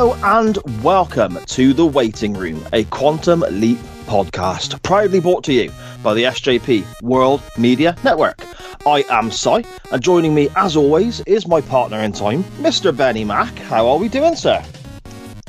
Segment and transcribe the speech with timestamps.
[0.00, 5.70] Hello and welcome to The Waiting Room, a Quantum Leap podcast, proudly brought to you
[6.02, 8.42] by the SJP World Media Network.
[8.86, 12.96] I am Si, and joining me, as always, is my partner in time, Mr.
[12.96, 13.54] Benny Mack.
[13.58, 14.64] How are we doing, sir?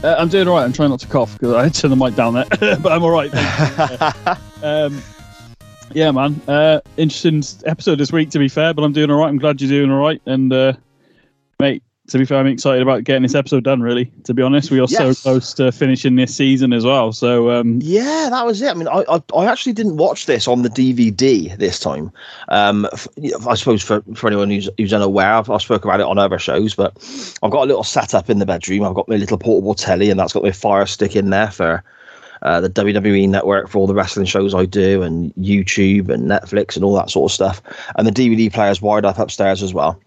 [0.04, 0.66] Uh, I'm doing all right.
[0.66, 2.46] I'm trying not to cough because I had to turn the mic down there,
[2.78, 3.32] but I'm all right.
[4.64, 5.02] um,
[5.94, 6.42] yeah, man.
[6.46, 9.30] Uh, interesting episode this week, to be fair, but I'm doing all right.
[9.30, 10.22] I'm glad you're doing all right.
[10.26, 10.74] And, uh,
[12.12, 14.12] to be fair, I'm excited about getting this episode done, really.
[14.26, 15.18] To be honest, we are Yes.
[15.20, 17.12] so close to finishing this season as well.
[17.12, 18.70] So, um, Yeah, that was it.
[18.70, 22.12] I mean, I, I I actually didn't watch this on the DVD this time.
[22.50, 22.88] Um,
[23.48, 26.40] I suppose for, for anyone who's who's unaware, I've, I've spoken about it on other
[26.40, 26.92] shows, but
[27.44, 28.84] I've got a little setup in the bedroom.
[28.84, 31.84] I've got my little portable telly, and that's got my Fire Stick in there for
[32.42, 36.76] uh, the WWE Network for all the wrestling shows I do, and YouTube and Netflix
[36.76, 37.62] and all that sort of stuff.
[37.98, 40.00] And the DVD player's wired up upstairs as well.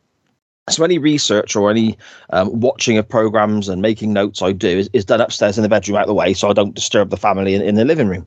[0.70, 1.98] So any research or any
[2.30, 5.68] um, watching of programs and making notes I do is, is done upstairs in the
[5.68, 8.08] bedroom out of the way, so I don't disturb the family in, in the living
[8.08, 8.26] room.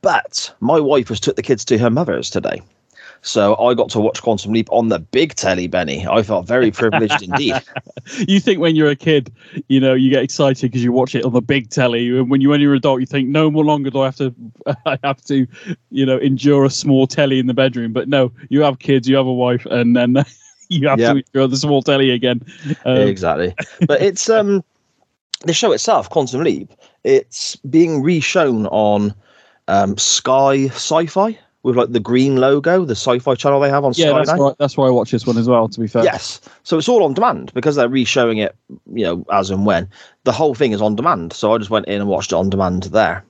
[0.00, 2.62] But my wife has took the kids to her mother's today.
[3.22, 6.06] So I got to watch Quantum Leap on the big telly, Benny.
[6.06, 7.54] I felt very privileged indeed.
[8.26, 9.30] you think when you're a kid,
[9.68, 12.08] you know, you get excited because you watch it on the big telly.
[12.08, 14.16] And when you when you're an adult, you think, no more longer do I have
[14.16, 14.34] to,
[14.86, 15.46] I have to,
[15.90, 17.92] you know, endure a small telly in the bedroom.
[17.92, 20.24] But no, you have kids, you have a wife, and then
[20.70, 21.12] you have Yep.
[21.12, 22.40] to endure the small telly again.
[22.84, 23.54] Um, exactly.
[23.86, 24.64] But it's um
[25.44, 26.70] the show itself, Quantum Leap,
[27.04, 29.14] it's being reshown on
[29.68, 34.08] um Sky Sci-Fi with like the green logo, the sci-fi channel they have on yeah,
[34.08, 34.44] Sky that's now.
[34.46, 35.68] why, that's why I watch this one as well.
[35.68, 36.40] To be fair, Yes.
[36.62, 38.56] So it's all on demand because they're re-showing it,
[38.94, 39.88] you know, as and when.
[40.24, 41.34] The whole thing is on demand.
[41.34, 43.24] So I just went in and watched it on demand there.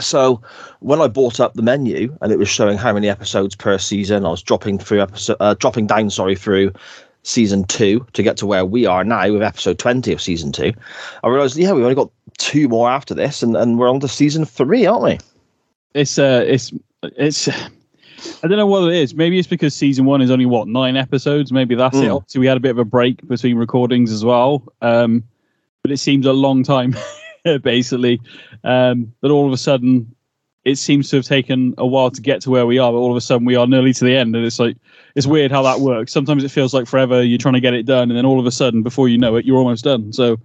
[0.00, 0.42] So
[0.80, 4.26] when I brought up the menu and it was showing how many episodes per season,
[4.26, 6.72] I was dropping through episode, uh, dropping down, sorry, through
[7.22, 10.72] season two to get to where we are now with episode 20 of season two.
[11.22, 14.08] I realized, yeah, we've only got two more after this and, and we're on to
[14.08, 15.18] season three, aren't we?
[15.94, 16.72] it's uh, it's
[17.02, 17.48] it's.
[17.48, 19.14] I don't know what it is.
[19.14, 21.52] Maybe it's because season one is only what nine episodes.
[21.52, 22.04] Maybe that's it.
[22.04, 22.16] Mm.
[22.16, 24.64] Obviously, we had a bit of a break between recordings as well.
[24.82, 25.24] Um,
[25.82, 26.96] but it seems a long time,
[27.62, 28.20] basically.
[28.62, 30.14] Um, but all of a sudden,
[30.64, 32.90] it seems to have taken a while to get to where we are.
[32.90, 34.76] But all of a sudden, we are nearly to the end, and it's like
[35.14, 36.12] it's weird how that works.
[36.12, 37.22] Sometimes it feels like forever.
[37.22, 39.36] You're trying to get it done, and then all of a sudden, before you know
[39.36, 40.12] it, you're almost done.
[40.12, 40.38] So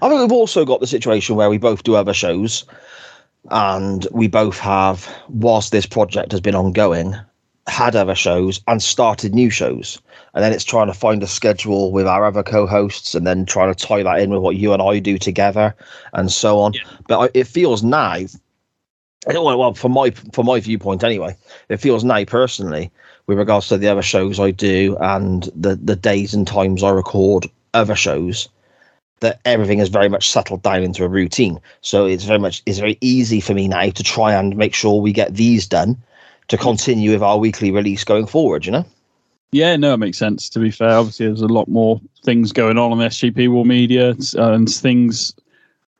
[0.00, 2.64] I think we've also got the situation where we both do other shows
[3.50, 7.14] and we both have, whilst this project has been ongoing,
[7.66, 10.00] had other shows and started new shows.
[10.34, 13.46] And then it's trying to find a schedule with our other co hosts and then
[13.46, 15.74] trying to tie that in with what you and I do together
[16.12, 16.74] and so on.
[17.06, 18.28] But I, it feels now, I
[19.28, 21.36] don't want, well, from my, from my viewpoint anyway,
[21.68, 22.90] it feels now personally,
[23.26, 26.90] with regards to the other shows I do and the, the days and times I
[26.90, 28.48] record other shows,
[29.20, 31.58] that everything is very much settled down into a routine.
[31.80, 35.00] So it's very much it's very easy for me now to try and make sure
[35.00, 35.96] we get these done
[36.48, 38.66] to continue with our weekly release going forward.
[38.66, 38.86] You know.
[39.54, 40.48] Yeah, no, it makes sense.
[40.48, 44.10] To be fair, obviously, there's a lot more things going on on SJP World Media
[44.36, 45.32] uh, and things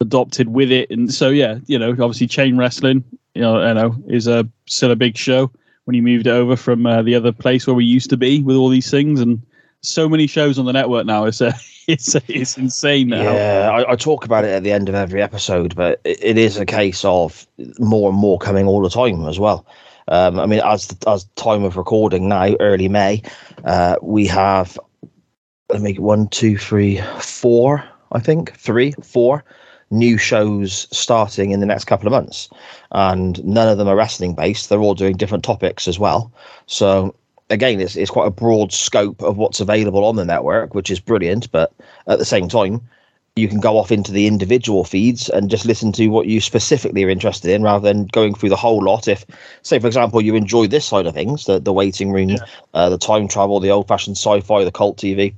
[0.01, 3.05] adopted with it, and so yeah, you know, obviously, chain wrestling,
[3.37, 5.53] you know, I know is a still a big show
[5.85, 8.57] when you moved over from uh, the other place where we used to be with
[8.57, 9.41] all these things, and
[9.83, 11.25] so many shows on the network now.
[11.25, 11.53] It's uh,
[11.87, 13.23] it's it's insane now.
[13.23, 16.39] Yeah, I, I talk about it at the end of every episode, but it, it
[16.39, 17.47] is a case of
[17.79, 19.65] more and more coming all the time as well.
[20.09, 23.23] Um, I mean, as as time of recording now, early May,
[23.65, 24.79] uh, we have
[25.71, 27.85] let me one, two, three, four.
[28.13, 29.45] I think three, four
[29.91, 32.49] new shows starting in the next couple of months,
[32.93, 34.69] and none of them are wrestling based.
[34.69, 36.33] They're all doing different topics as well.
[36.67, 37.15] So
[37.51, 41.01] again, it's it's quite a broad scope of what's available on the network, which is
[41.01, 41.51] brilliant.
[41.51, 41.73] But
[42.07, 42.81] at the same time,
[43.37, 47.03] you can go off into the individual feeds and just listen to what you specifically
[47.03, 49.09] are interested in rather than going through the whole lot.
[49.09, 49.27] If,
[49.63, 52.37] say, for example, you enjoy this side of things, the, the waiting room,
[52.75, 55.35] uh, the time travel, the old fashioned sci fi, the cult TV,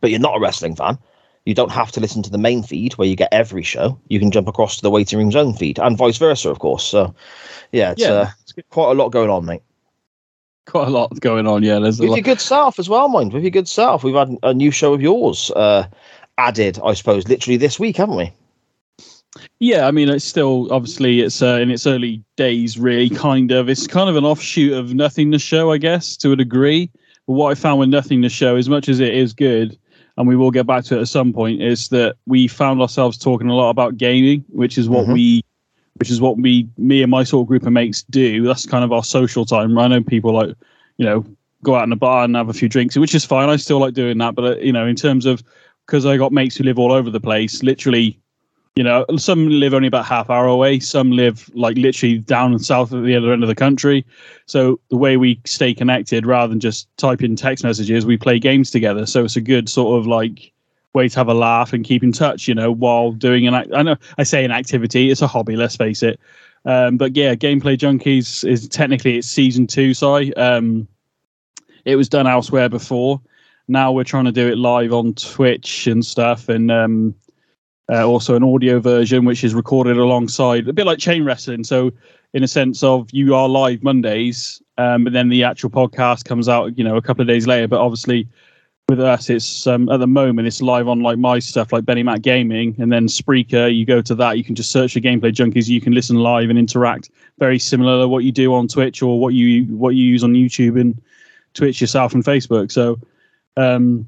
[0.00, 0.98] but you're not a wrestling fan,
[1.44, 3.96] you don't have to listen to the main feed where you get every show.
[4.08, 6.82] You can jump across to the waiting room's own feed and vice versa, of course.
[6.82, 7.14] So,
[7.70, 8.10] yeah, it's Yeah.
[8.10, 8.30] Uh,
[8.70, 9.62] quite a lot going on, mate.
[10.66, 11.62] Quite a lot going on.
[11.62, 13.32] Yeah, there's a With your good self as well, mind.
[13.32, 14.02] With your good self.
[14.02, 15.86] We've had a new show of yours uh,
[16.38, 18.32] added, I suppose, literally this week, haven't we?
[19.58, 23.10] Yeah, I mean, it's still obviously it's uh, in its early days, really.
[23.10, 26.90] Kind of, it's kind of an offshoot of Nothingness Show, I guess, to a degree.
[27.26, 29.76] But what I found with Nothingness Show, as much as it is good,
[30.16, 33.18] and we will get back to it at some point, is that we found ourselves
[33.18, 35.12] talking a lot about gaming, which is what Mhm.
[35.12, 35.42] we,
[35.98, 38.42] which is what we, me and my sort of group of mates do.
[38.42, 39.76] That's kind of our social time.
[39.78, 40.54] I know people like,
[40.96, 41.26] you know,
[41.62, 43.48] go out in a bar and have a few drinks, which is fine.
[43.50, 45.42] I still like doing that, but uh, you know, in terms of
[45.86, 48.18] because I got mates who live all over the place, literally
[48.76, 50.78] you know, some live only about half hour away.
[50.80, 54.04] Some live like literally down and south at the other end of the country.
[54.44, 58.38] So the way we stay connected, rather than just type in text messages, we play
[58.38, 59.06] games together.
[59.06, 60.52] So it's a good sort of like
[60.92, 62.46] way to have a laugh and keep in touch.
[62.46, 65.56] You know, while doing an act- I know I say an activity, it's a hobby.
[65.56, 66.20] Let's face it.
[66.66, 69.94] Um, but yeah, Gameplay Junkies is technically it's season two.
[69.94, 70.86] Sorry, um,
[71.86, 73.22] it was done elsewhere before.
[73.68, 77.14] Now we're trying to do it live on Twitch and stuff, and um,
[77.90, 81.64] uh, also an audio version which is recorded alongside a bit like chain wrestling.
[81.64, 81.92] So
[82.32, 86.48] in a sense of you are live mondays um, but then the actual podcast comes
[86.48, 87.68] out you know a couple of days later.
[87.68, 88.28] But obviously
[88.88, 92.04] with us it's um, at the moment it's live on like my stuff like benny
[92.04, 95.32] mac gaming and then spreaker you go to that you can just search for gameplay
[95.32, 97.10] junkies you can listen live and interact
[97.40, 100.34] very similar to what you do on twitch or what you what you use on
[100.34, 101.02] youtube and
[101.56, 102.70] twitch yourself and facebook.
[102.70, 103.00] So
[103.56, 104.06] um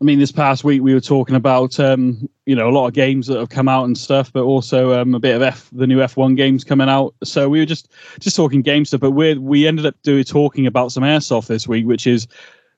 [0.00, 2.94] I mean, this past week we were talking about um, you know a lot of
[2.94, 5.86] games that have come out and stuff, but also um, a bit of F the
[5.86, 7.14] new F1 games coming out.
[7.22, 10.66] So we were just just talking game stuff, but we we ended up doing talking
[10.66, 12.26] about some airsoft this week, which is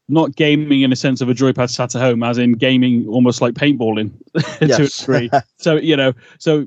[0.08, 3.40] not gaming in a sense of a joypad sat at home, as in gaming almost
[3.40, 4.12] like paintballing
[4.58, 5.30] to a degree.
[5.56, 6.66] so you know, so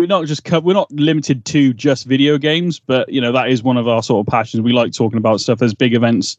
[0.00, 3.50] we're not just co- we're not limited to just video games, but you know that
[3.50, 4.62] is one of our sort of passions.
[4.62, 5.58] We like talking about stuff.
[5.58, 6.38] There's big events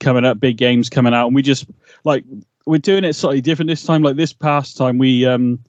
[0.00, 1.66] coming up, big games coming out, and we just
[2.04, 2.24] like
[2.64, 4.02] we're doing it slightly different this time.
[4.02, 5.60] Like this past time, we um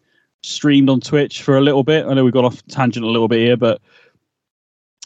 [0.42, 2.06] streamed on Twitch for a little bit.
[2.06, 3.82] I know we got off tangent a little bit here, but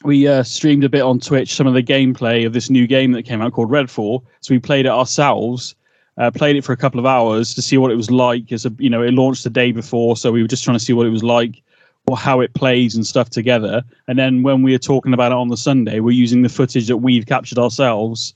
[0.03, 3.13] we uh, streamed a bit on Twitch some of the gameplay of this new game
[3.13, 4.23] that came out called Redfall.
[4.41, 5.73] So we played it ourselves.
[6.19, 8.51] Uh, played it for a couple of hours to see what it was like.
[8.51, 10.83] As a, you know, it launched the day before, so we were just trying to
[10.83, 11.61] see what it was like
[12.07, 13.83] or how it plays and stuff together.
[14.07, 16.87] And then when we are talking about it on the Sunday, we're using the footage
[16.87, 18.33] that we've captured ourselves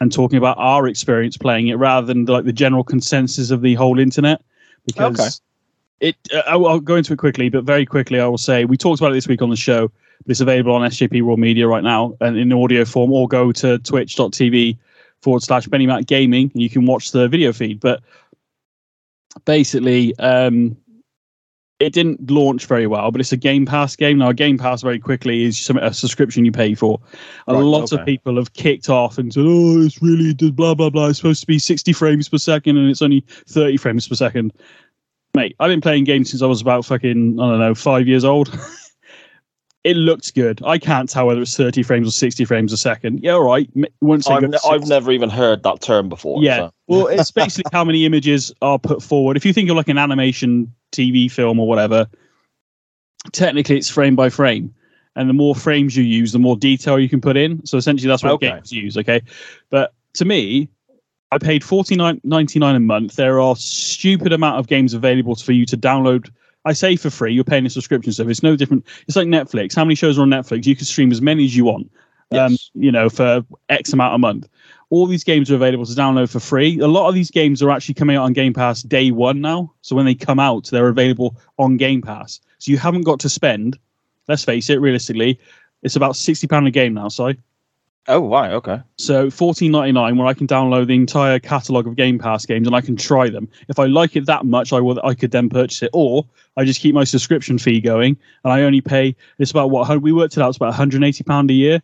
[0.00, 3.74] and talking about our experience playing it rather than like the general consensus of the
[3.74, 4.42] whole internet.
[4.86, 6.08] Because Okay.
[6.08, 8.78] it, uh, I'll, I'll go into it quickly, but very quickly, I will say we
[8.78, 9.90] talked about it this week on the show.
[10.24, 13.52] But it's available on SJP World Media right now and in audio form, or go
[13.52, 14.78] to twitch.tv
[15.20, 17.80] forward slash Benny Mac Gaming and you can watch the video feed.
[17.80, 18.02] But
[19.44, 20.76] basically, um,
[21.80, 24.18] it didn't launch very well, but it's a Game Pass game.
[24.18, 27.00] Now, a Game Pass very quickly is some, a subscription you pay for.
[27.48, 30.90] A Right, lot of people have kicked off and said, "Oh, it's really blah blah
[30.90, 31.08] blah.
[31.08, 34.52] It's supposed to be 60 frames per second, and it's only 30 frames per second.
[35.34, 38.24] Mate, I've been playing games since I was about fucking I don't know five years
[38.24, 38.56] old.
[39.84, 40.60] it looks good.
[40.64, 43.22] I can't tell whether it's 30 frames or 60 frames a second.
[43.22, 43.68] Yeah, all right.
[44.02, 46.42] Once I've, ne- I've never even heard that term before.
[46.42, 46.56] yeah.
[46.56, 49.36] so- Well, it's basically how many images are put forward.
[49.36, 52.06] If you think of like an animation TV film or whatever,
[53.32, 54.74] technically it's frame by frame.
[55.16, 57.64] And the more frames you use, the more detail you can put in.
[57.66, 58.50] So essentially that's what Okay.
[58.50, 59.20] games use, okay?
[59.70, 60.68] But to me,
[61.32, 63.16] I paid forty nine ninety nine a month.
[63.16, 66.30] There are stupid amount of games available for you to download.
[66.64, 68.38] I say for free, you're paying a subscription service.
[68.38, 68.86] It's no different.
[69.08, 69.74] It's like Netflix.
[69.74, 70.66] How many shows are on Netflix?
[70.66, 71.90] You can stream as many as you want
[72.32, 74.48] um, you know, for X amount a month.
[74.90, 76.78] All these games are available to download for free.
[76.80, 79.72] A lot of these games are actually coming out on Game Pass day one now.
[79.82, 82.40] So when they come out, they're available on Game Pass.
[82.58, 83.78] So you haven't got to spend.
[84.28, 85.38] Let's face it, realistically,
[85.82, 87.08] it's about sixty pound a game now.
[87.08, 87.32] So
[88.10, 88.50] Oh, right.
[88.52, 88.80] Okay.
[88.98, 92.66] so fourteen ninety nine, where I can download the entire catalog of Game Pass games
[92.66, 93.48] and I can try them.
[93.68, 95.00] If I like it that much, I will.
[95.04, 96.26] I could then purchase it, or
[96.56, 99.14] I just keep my subscription fee going, and I only pay.
[99.38, 100.48] It's about what we worked it out.
[100.48, 101.80] It's about one hundred eighty pound a year,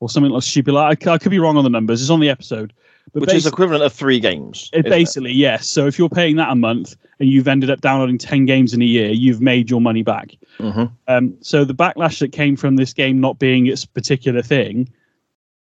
[0.00, 0.72] or something like stupid.
[0.74, 2.00] Like I, I could be wrong on the numbers.
[2.02, 2.72] It's on the episode,
[3.12, 4.70] but Which is equivalent of three games.
[4.72, 5.68] it basically yes.
[5.68, 8.82] So if you're paying that a month and you've ended up downloading ten games in
[8.82, 10.36] a year, you've made your money back.
[10.58, 10.90] Mhm.
[11.06, 14.88] Um, so the backlash that came from this game not being its particular thing,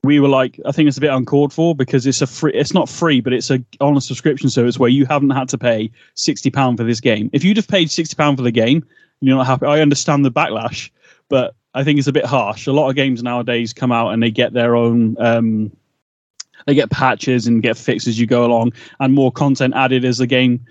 [0.03, 2.53] we were like, I think it's a bit uncalled for because it's a free.
[2.53, 5.57] It's not free, but it's a on a subscription service where you haven't had to
[5.57, 7.29] pay sixty pound for this game.
[7.33, 8.85] If you'd have paid sixty pound for the game,
[9.19, 9.65] you're not happy.
[9.65, 10.89] I understand the backlash,
[11.27, 12.65] but I think it's a bit harsh.
[12.67, 15.17] A lot of games nowadays come out and they get their own.
[15.19, 15.71] Um,
[16.65, 20.19] they get patches and get fixed as you go along, and more content added as
[20.19, 20.65] the game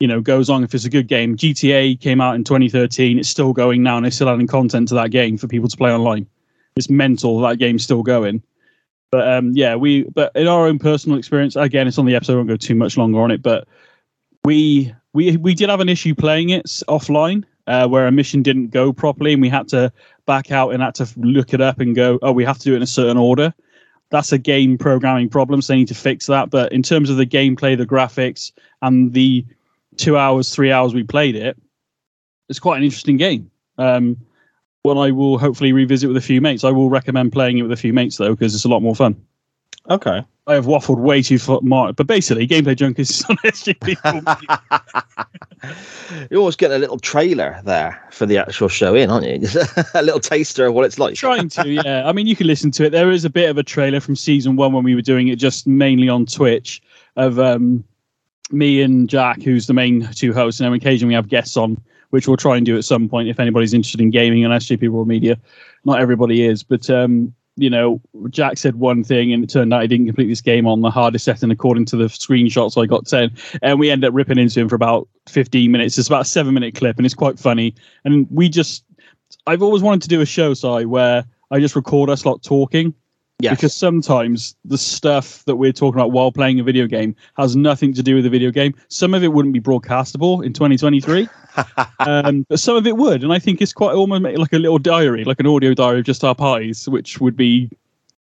[0.00, 3.28] you know goes on if it's a good game gta came out in 2013 it's
[3.28, 5.92] still going now and they're still adding content to that game for people to play
[5.92, 6.26] online
[6.74, 8.42] it's mental that game's still going
[9.10, 12.34] but um yeah we but in our own personal experience again it's on the episode
[12.34, 13.66] i won't go too much longer on it but
[14.44, 18.68] we we we did have an issue playing it offline uh, where a mission didn't
[18.68, 19.92] go properly and we had to
[20.26, 22.74] back out and had to look it up and go, oh, we have to do
[22.74, 23.54] it in a certain order.
[24.10, 26.50] That's a game programming problem, so they need to fix that.
[26.50, 29.44] But in terms of the gameplay, the graphics, and the
[29.96, 31.56] two hours, three hours we played it,
[32.48, 33.50] it's quite an interesting game.
[33.78, 34.18] Um,
[34.84, 36.62] one I will hopefully revisit with a few mates.
[36.62, 38.94] I will recommend playing it with a few mates though, because it's a lot more
[38.94, 39.16] fun.
[39.90, 40.22] Okay.
[40.46, 41.60] I have waffled way too far,
[41.94, 43.96] but basically, Gameplay Junkies is on SJP.
[46.30, 49.48] You're always get a little trailer there for the actual show in, aren't you?
[49.94, 51.14] a little taster of what it's like.
[51.14, 52.06] Trying to, yeah.
[52.06, 52.90] I mean, you can listen to it.
[52.90, 55.36] There is a bit of a trailer from season one when we were doing it
[55.36, 56.82] just mainly on Twitch
[57.16, 57.82] of um,
[58.50, 61.80] me and Jack, who's the main two hosts, and then occasionally we have guests on,
[62.14, 64.88] which we'll try and do at some point if anybody's interested in gaming on SJP
[64.88, 65.36] World Media.
[65.84, 69.82] Not everybody is, but um, you know, Jack said one thing and it turned out
[69.82, 73.08] he didn't complete this game on the hardest setting according to the screenshots I got
[73.08, 73.32] 10.
[73.62, 75.98] And we end up ripping into him for about 15 minutes.
[75.98, 77.74] It's about a seven minute clip and it's quite funny.
[78.04, 78.84] And we just,
[79.48, 82.94] I've always wanted to do a show, Si, where I just record us lot talking
[83.50, 87.92] Because sometimes the stuff that we're talking about while playing a video game has nothing
[87.94, 88.74] to do with the video game.
[88.88, 91.28] Some of it wouldn't be broadcastable in 2023,
[92.00, 93.22] um, but some of it would.
[93.22, 96.06] And I think it's quite almost like a little diary, like an audio diary of
[96.06, 97.70] just our parties, which would be,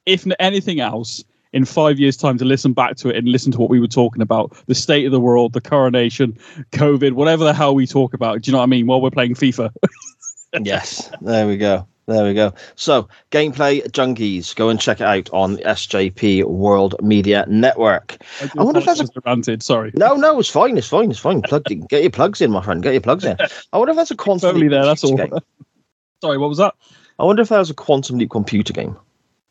[0.05, 1.23] if anything else,
[1.53, 3.87] in five years' time to listen back to it and listen to what we were
[3.87, 6.37] talking about the state of the world, the coronation,
[6.71, 8.41] COVID, whatever the hell we talk about.
[8.41, 8.87] Do you know what I mean?
[8.87, 9.73] While we're playing FIFA.
[10.61, 11.11] yes.
[11.21, 11.87] There we go.
[12.09, 12.51] There we go.
[12.75, 18.17] So, Gameplay Junkies, go and check it out on the SJP World Media Network.
[18.41, 19.61] I, I wonder if that's a- ranted.
[19.61, 19.91] Sorry.
[19.93, 20.75] No, no, it's fine.
[20.75, 21.11] It's fine.
[21.11, 21.43] It's fine.
[21.43, 22.81] Plug, get your plugs in, my friend.
[22.81, 23.37] Get your plugs in.
[23.71, 24.85] I wonder if that's a quantum Totally leap there.
[24.85, 25.15] That's all.
[25.15, 25.31] game.
[26.23, 26.39] Sorry.
[26.39, 26.73] What was that?
[27.19, 28.97] I wonder if that was a quantum leap computer game.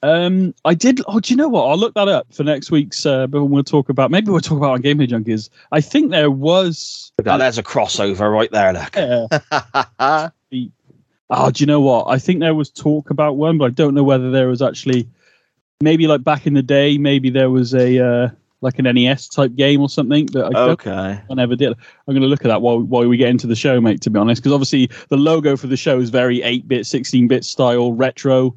[0.03, 1.01] Um, I did.
[1.07, 1.65] Oh, do you know what?
[1.69, 3.07] I'll look that up for next week's.
[3.07, 4.11] Uh, but we'll talk about.
[4.11, 5.49] Maybe we'll talk about on Gameplay Junkies.
[5.71, 7.13] I think there was.
[7.19, 8.73] Look, there's a crossover right there.
[8.73, 8.97] Look.
[9.99, 10.31] Uh,
[11.31, 12.07] oh, do you know what?
[12.09, 15.09] I think there was talk about one, but I don't know whether there was actually.
[15.81, 18.29] Maybe like back in the day, maybe there was a uh,
[18.61, 20.27] like an NES type game or something.
[20.27, 21.21] But I okay.
[21.31, 21.69] I never did.
[21.73, 24.01] I'm going to look at that while while we get into the show, mate.
[24.01, 27.93] To be honest, because obviously the logo for the show is very 8-bit, 16-bit style,
[27.93, 28.57] retro.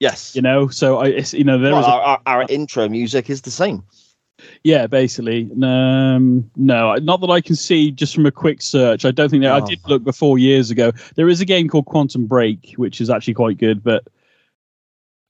[0.00, 0.34] Yes.
[0.34, 2.88] You know, so I, it's, you know, there Well, was a, our, our, our intro
[2.88, 3.84] music is the same.
[4.64, 5.50] Yeah, basically.
[5.62, 9.04] Um, no, not that I can see just from a quick search.
[9.04, 9.44] I don't think.
[9.44, 9.66] I Oh.
[9.66, 10.92] did look before years ago.
[11.16, 14.04] There is a game called Quantum Break, which is actually quite good, but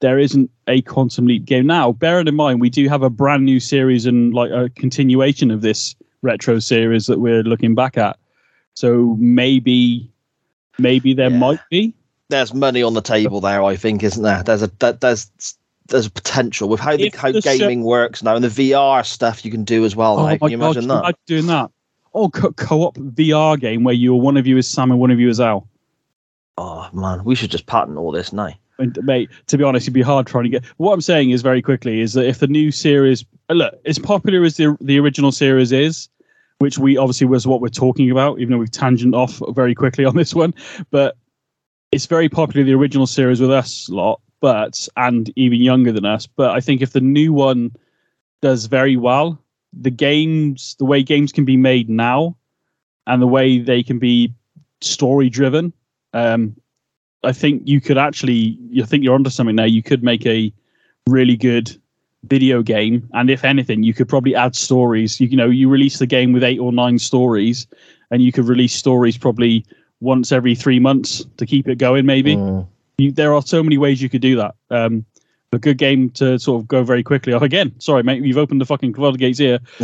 [0.00, 1.92] there isn't a Quantum Leap game now.
[1.92, 5.60] Bearing in mind, we do have a brand new series and like a continuation of
[5.60, 8.18] this retro series that we're looking back at.
[8.74, 10.10] So maybe,
[10.78, 11.38] maybe there Yeah.
[11.38, 11.92] might be.
[12.30, 14.42] There's money on the table there, I think, isn't there?
[14.42, 15.30] There's a that, there's
[15.90, 19.44] there's a potential with how the, how the gaming works now and the VR stuff
[19.44, 20.18] you can do as well.
[20.18, 20.98] Oh my Can you god, imagine that?
[21.00, 21.70] imagine doing that?
[22.14, 25.20] Oh, co- co-op VR game where you one of you is Sam and one of
[25.20, 25.68] you is Al.
[26.56, 28.52] Oh man, we should just patent all this now.
[28.78, 30.64] And, mate, to be honest, it'd be hard trying to get.
[30.78, 34.42] What I'm saying is very quickly is that if the new series, look, as popular
[34.42, 36.08] as the the original series is,
[36.58, 40.04] which we obviously was what we're talking about, even though we've tangent off very quickly
[40.04, 40.54] on this one,
[40.90, 41.16] but
[41.92, 46.04] it's very popular the original series with us a lot, but and even younger than
[46.04, 46.26] us.
[46.26, 47.72] But I think if the new one
[48.42, 49.42] does very well,
[49.72, 52.36] the games, the way games can be made now,
[53.06, 54.32] and the way they can be
[54.80, 55.72] story driven,
[56.14, 56.56] um,
[57.22, 59.66] I think you could actually, you think you're onto something there.
[59.66, 60.52] You could make a
[61.06, 61.76] really good
[62.24, 65.20] video game, and if anything, you could probably add stories.
[65.20, 67.66] You, you know, you release the game with eight or nine stories,
[68.10, 69.64] and you could release stories probably
[70.00, 72.06] once every three months to keep it going.
[72.06, 72.66] Maybe Mm.
[73.02, 74.54] You, there are so many ways you could do that.
[74.70, 75.04] Um,
[75.52, 77.32] a good game to sort of go very quickly.
[77.32, 79.58] Oh, again, sorry, mate, you've opened the fucking floodgates here.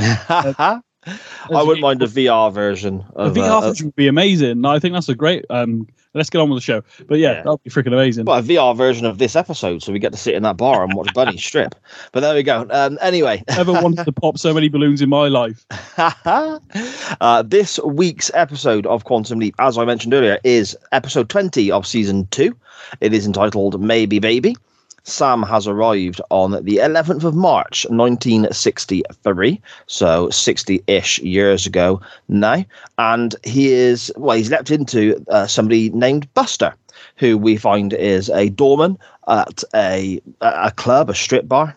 [1.07, 4.65] I wouldn't mind a VR version A of VR uh, version would be amazing.
[4.65, 5.45] I think that's a great.
[5.51, 6.83] Um, let's get on with the show.
[7.07, 7.43] But yeah, Yeah.
[7.43, 8.25] that'd be freaking amazing.
[8.25, 10.83] well, a VR version of this episode, so we get to sit in that bar
[10.83, 11.75] and watch Bunny strip.
[12.13, 12.67] But there we go.
[12.71, 15.65] Um, anyway, Never wanted to pop so many balloons in my life.
[17.21, 21.87] uh, this week's episode of Quantum Leap, as I mentioned earlier, is episode 20 of
[21.87, 22.57] season two.
[23.01, 24.57] It is entitled Maybe Baby.
[25.07, 32.65] Sam has arrived on the 11th of March, 1963, so 60 ish years ago now.
[32.99, 36.75] And he is, well, he's leapt into uh, somebody named Buster,
[37.15, 38.99] who we find is a doorman
[39.29, 41.77] at a, a club, a strip bar.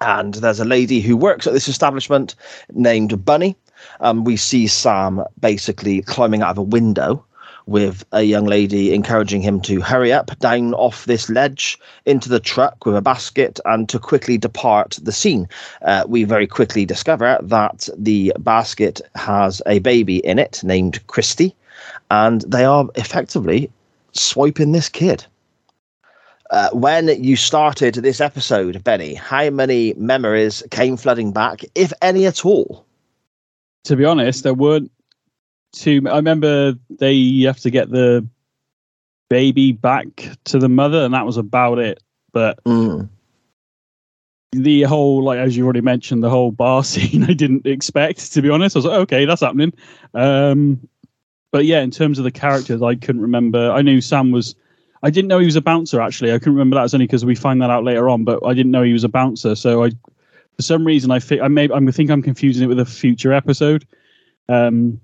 [0.00, 2.36] And there's a lady who works at this establishment
[2.72, 3.56] named Bunny.
[3.98, 7.24] Um, we see Sam basically climbing out of a window
[7.66, 12.40] with a young lady encouraging him to hurry up down off this ledge into the
[12.40, 15.48] truck with a basket and to quickly depart the scene.
[15.82, 21.54] Uh, we very quickly discover that the basket has a baby in it named Christy.
[22.10, 23.70] and they are effectively
[24.12, 25.24] swiping this kid.
[26.50, 32.26] Uh, when you started this episode, Benny, how many memories came flooding back, if any
[32.26, 32.84] at all?
[33.84, 34.90] To be honest, there weren't
[35.76, 36.02] too.
[36.10, 38.26] I remember they have to get the
[39.28, 40.06] baby back
[40.44, 42.02] to the mother, and that was about it.
[42.32, 43.08] But Mm.
[44.52, 48.32] the whole, like as you already mentioned, the whole bar scene, I didn't expect.
[48.32, 49.72] To be honest, I was like, okay, that's happening.
[50.14, 50.88] Um,
[51.52, 53.70] but yeah, in terms of the characters, I couldn't remember.
[53.70, 54.54] I knew Sam was.
[55.02, 56.00] I didn't know he was a bouncer.
[56.00, 58.24] Actually, I couldn't remember that was only because we find that out later on.
[58.24, 59.54] But I didn't know he was a bouncer.
[59.54, 61.68] So I, for some reason, I think I may.
[61.70, 63.86] I think I'm confusing it with a future episode.
[64.48, 65.00] Um,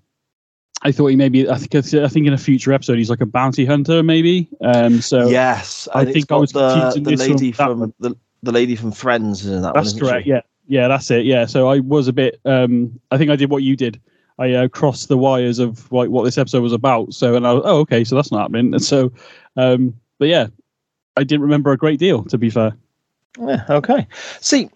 [0.85, 1.49] I thought he maybe.
[1.49, 1.75] I think.
[1.75, 4.49] I think in a future episode he's like a bounty hunter, maybe.
[4.61, 7.95] Um, so yes, I think I was the, the lady from one.
[8.01, 10.01] the, the lady from Friends in that That's one.
[10.01, 10.25] correct.
[10.25, 10.31] she?
[10.31, 11.25] Yeah, yeah, that's it.
[11.25, 11.47] Yeah.
[11.47, 12.41] So I was a bit.
[12.45, 14.01] Um, I think I did what you did.
[14.39, 17.15] I uh, crossed the wires of like what this episode was about.
[17.15, 18.75] So and I was, oh okay, so that's not happening.
[18.75, 19.13] And so,
[19.57, 20.49] um, but yeah,
[21.17, 22.25] I didn't remember a great deal.
[22.25, 22.77] To be fair.
[23.39, 24.07] Yeah, okay.
[24.41, 24.69] See,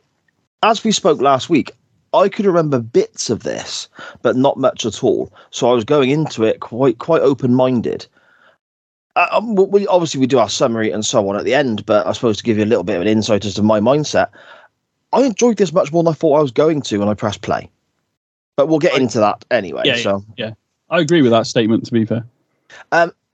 [0.62, 1.72] as we spoke last week,
[2.16, 3.88] I could remember bits of this,
[4.22, 5.32] but not much at all.
[5.50, 8.06] So I was going into it quite quite open minded.
[9.16, 12.06] Uh, um, we- obviously we do our summary and so on at the end, but
[12.06, 14.28] I suppose to give you a little bit of an insight as to my mindset,
[15.12, 17.40] I enjoyed this much more than I thought I was going to when I pressed
[17.40, 17.70] play.
[18.56, 19.82] But we'll get into that anyway.
[19.84, 20.24] Yeah, so
[20.90, 21.86] I agree with that statement.
[21.86, 22.24] To be fair.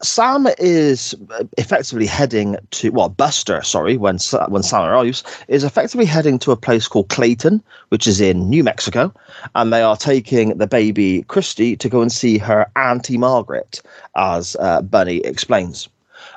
[0.02, 1.14] Sam is
[1.58, 4.18] effectively heading to well, Buster, sorry, when
[4.48, 8.64] when Sam arrives, is effectively heading to a place called Clayton, which is in New
[8.64, 9.12] Mexico,
[9.54, 13.80] and they are taking the baby Christy to go and see her auntie Margaret,
[14.16, 15.88] as uh, Bunny explains.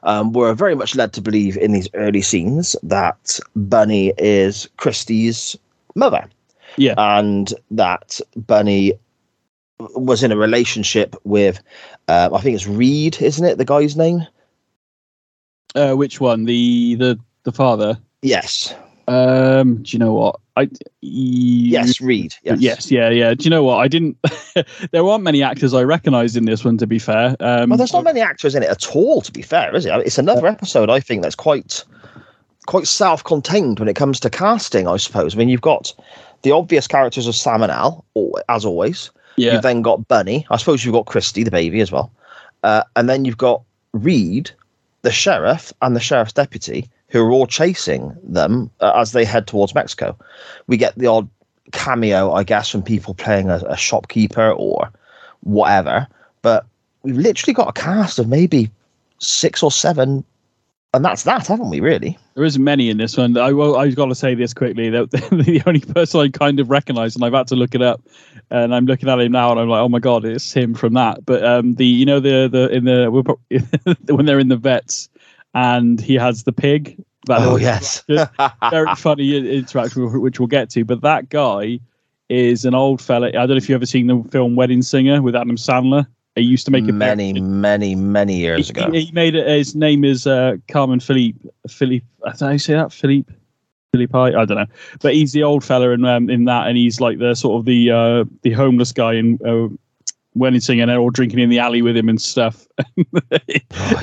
[0.04, 5.56] Um, we're very much led to believe in these early scenes that Bunny is Christy's
[5.96, 6.26] mother,
[6.78, 6.94] Yeah.
[6.98, 8.94] and that Bunny
[9.80, 11.62] was in a relationship with,
[12.08, 13.58] um, I think it's Reed, isn't it?
[13.58, 14.26] The guy's name.
[15.76, 16.46] Uh, which one?
[16.46, 17.98] The the the father.
[18.22, 18.74] Yes.
[19.08, 20.40] Um, do you know what?
[20.58, 20.70] I
[21.02, 22.34] Yes, Reed.
[22.44, 22.60] Yes.
[22.60, 23.34] Yes, yeah, yeah.
[23.34, 23.78] Do you know what?
[23.78, 24.18] I didn't.
[24.92, 26.78] there aren't many actors I recognised in this one.
[26.78, 29.42] To be fair, um, Well, there's not many actors in it at all, to be
[29.42, 29.94] fair, is it?
[30.06, 31.84] It's another episode I think that's quite
[32.66, 35.36] quite self-contained when it comes to casting, I suppose.
[35.36, 35.94] I mean, you've got
[36.42, 38.06] the obvious characters of Sam and al-
[38.50, 39.12] as always.
[39.38, 40.46] Yeah, You've then got Bunny.
[40.50, 42.12] I suppose you've got Christy, the baby, as well.
[42.64, 43.62] Uh, and then you've got
[43.94, 44.52] Reed,
[45.02, 49.48] the sheriff, and the sheriff's deputy, who are all chasing them uh, as they head
[49.48, 50.18] towards Mexico.
[50.68, 51.30] We get the odd
[51.72, 54.90] cameo, I guess, from people playing a, a shopkeeper or
[55.42, 56.08] whatever.
[56.42, 56.66] But
[57.04, 58.72] we've literally got a cast of maybe
[59.20, 60.24] six or seven,
[60.96, 61.80] and that's that, haven't we?
[61.80, 62.18] Really?
[62.36, 63.38] there isn't many in this one.
[63.38, 63.78] I will.
[63.78, 64.90] I've got to say this quickly.
[64.90, 68.02] That the only person I kind of recognise, and I've had to look it up,
[68.50, 70.94] and I'm looking at him now, and I'm like, oh my god, it's him from
[70.94, 71.26] that.
[71.26, 75.10] But um, the you know the the in the when they're in the vets,
[75.54, 77.02] and he has the pig.
[77.30, 78.04] Oh yes.
[78.70, 80.84] very funny interaction, which we'll get to.
[80.84, 81.80] But that guy
[82.28, 83.30] is an old fella.
[83.30, 86.06] I don't know if you've ever seen the film Wedding Singer with Adam Sandler.
[86.36, 88.92] He used to make a many, many, many years ago.
[88.92, 89.48] He, he made it.
[89.48, 91.40] His name is uh, Carmen Philippe.
[91.68, 92.06] Philippe.
[92.26, 92.92] I don't know how you say that.
[92.92, 93.34] Philippe.
[93.94, 94.18] Philippe.
[94.18, 94.66] I don't know.
[95.02, 97.66] But he's the old fella in um, in that, and he's like the sort of
[97.66, 99.70] the uh, the homeless guy in uh,
[100.60, 102.68] Singer, and they're all drinking in the alley with him and stuff.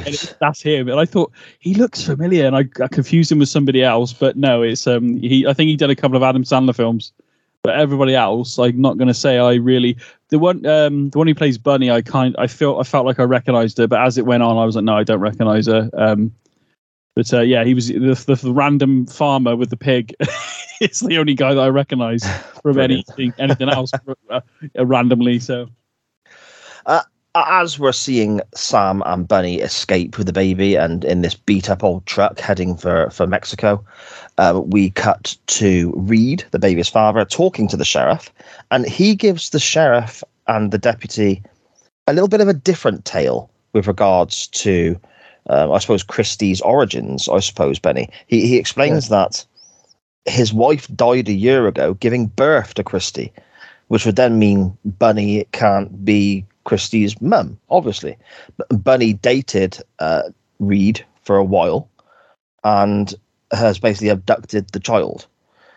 [0.04, 0.88] And that's him.
[0.88, 4.12] And I thought he looks familiar, and I, I confused him with somebody else.
[4.12, 5.46] But no, it's um he.
[5.46, 7.12] I think he did a couple of Adam Sandler films.
[7.64, 9.96] But everybody else, I'm not going to say I really.
[10.30, 13.20] The one, um, the one who plays Bunny, I kind, I felt, I felt like
[13.20, 15.66] I recognised her, but as it went on, I was like, no, I don't recognise
[15.66, 15.88] her.
[15.92, 16.32] Um,
[17.14, 20.14] but uh, yeah, he was the, the, the random farmer with the pig.
[20.80, 22.24] it's the only guy that I recognise
[22.62, 24.40] from anything, anything else uh,
[24.78, 25.38] uh, randomly.
[25.38, 25.68] So
[27.34, 31.82] as we're seeing Sam and Bunny escape with the baby and in this beat up
[31.82, 33.84] old truck heading for, for Mexico,
[34.38, 38.30] uh, we cut to Reed, the baby's father, talking to the sheriff.
[38.70, 41.42] And he gives the sheriff and the deputy
[42.06, 45.00] a little bit of a different tale with regards to,
[45.48, 48.10] um, I suppose, Christie's origins, I suppose, Benny.
[48.26, 49.44] He, he explains that
[50.26, 53.32] his wife died a year ago giving birth to Christie,
[53.88, 58.16] which would then mean Bunny can't be Christie's mum, obviously.
[58.56, 60.22] But Bunny dated uh,
[60.58, 61.88] Reed for a while
[62.64, 63.14] and
[63.52, 65.26] has basically abducted the child.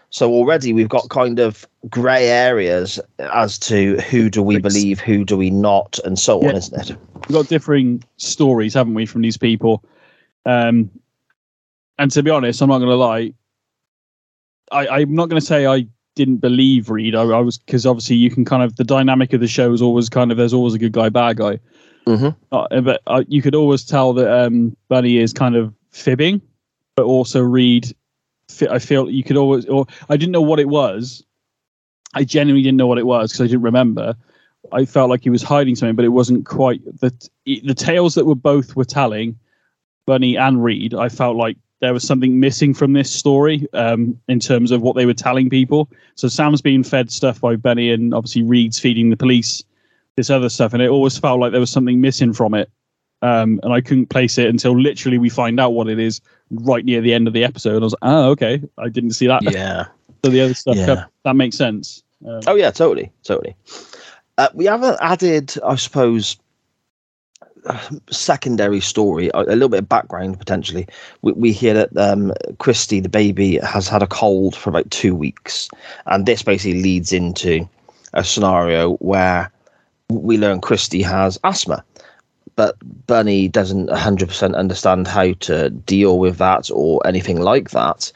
[0.10, 5.26] So already we've got kind of grey areas as to who do we believe, who
[5.26, 6.98] do we not, and so on, isn't it?
[7.28, 9.84] we've got differing stories, haven't we, from these people?
[10.46, 10.90] Um,
[11.98, 13.34] and to be honest, I'm not going to lie.
[14.72, 17.16] I, I'm not going to say I didn't believe Reed.
[17.16, 19.82] I, I was because obviously you can kind of the dynamic of the show is
[19.82, 21.60] always kind of there's always a good guy, bad guy.
[22.08, 22.36] Mhm.
[22.52, 26.42] Uh, but uh, you could always tell that um, Bunny is kind of fibbing,
[26.96, 27.94] but also Reed.
[28.70, 31.24] I feel you could always, or I didn't know what it was.
[32.14, 34.16] I genuinely didn't know what it was because I didn't remember.
[34.72, 37.12] I felt like he was hiding something, but it wasn't quite the
[37.46, 39.38] the tales that were both were telling,
[40.06, 40.94] Bunny and Reed.
[40.94, 44.96] I felt like there was something missing from this story um, in terms of what
[44.96, 45.90] they were telling people.
[46.16, 49.64] So Sam's being fed stuff by Bunny, and obviously Reed's feeding the police
[50.16, 52.70] this other stuff, and it always felt like there was something missing from it.
[53.22, 56.86] Um, and I couldn't place it until literally we find out what it is right
[56.86, 57.76] near the end of the episode.
[57.76, 59.42] And I was like, oh, okay, I didn't see that.
[59.44, 59.88] Yeah.
[60.24, 60.86] So the other stuff Yeah.
[60.88, 62.02] that, that makes sense.
[62.26, 63.56] Um, Oh yeah, totally, totally.
[64.40, 66.38] Uh, we haven't added, I suppose,
[68.10, 70.88] secondary story, a, little bit of background potentially.
[71.22, 75.16] We, we hear that um, Christy, the baby, has had a cold for about two
[75.16, 75.70] weeks,
[76.06, 77.68] and this basically leads into
[78.14, 79.52] a scenario where
[80.10, 81.84] we learn Christy has asthma.
[82.56, 88.12] But Bunny doesn't 100% understand how to deal with that or anything like that.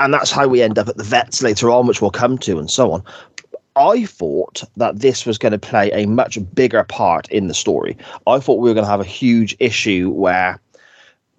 [0.00, 2.58] And that's how we end up at the vets later on, which we'll come to,
[2.58, 3.04] and so on.
[3.76, 7.96] I thought that this was going to play a much bigger part in the story.
[8.26, 10.60] I thought we were going to have a huge issue where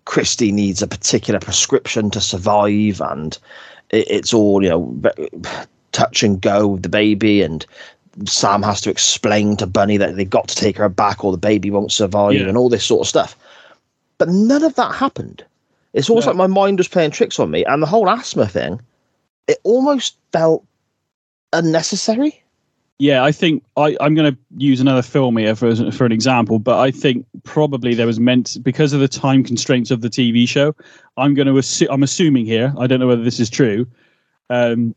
[0.06, 3.38] Christy needs a particular prescription to survive, and
[3.92, 5.02] it's all you know,
[5.92, 7.66] touch and go with the baby, and
[8.26, 11.38] Sam has to explain to Bunny that they've got to take her back, or the
[11.38, 12.48] baby won't survive, Yeah.
[12.48, 13.38] and all this sort of stuff.
[14.18, 15.44] But none of that happened.
[15.94, 16.32] It's almost No.
[16.32, 18.82] like my mind was playing tricks on me, and the whole asthma thing,
[19.48, 20.66] it almost felt
[21.54, 22.44] unnecessary.
[23.00, 26.60] Yeah, I think I, I'm going to use another film here for for an example,
[26.60, 30.48] but I think probably there was meant because of the time constraints of the TV
[30.48, 30.76] show.
[31.18, 32.74] I'm going to assume I'm assuming here.
[32.78, 33.88] I don't know whether this is true,
[34.50, 34.96] um,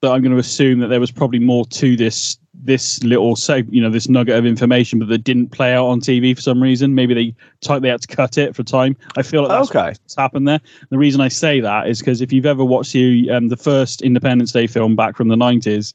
[0.00, 3.64] but I'm going to assume that there was probably more to this this little say
[3.68, 6.62] you know this nugget of information, but that didn't play out on TV for some
[6.62, 6.94] reason.
[6.94, 8.96] Maybe they type they had to cut it for time.
[9.16, 9.88] I feel like that's Okay.
[9.88, 10.60] what's happened there.
[10.90, 14.02] The reason I say that is because if you've ever watched the um, the first
[14.02, 15.94] Independence Day film back from the 90s.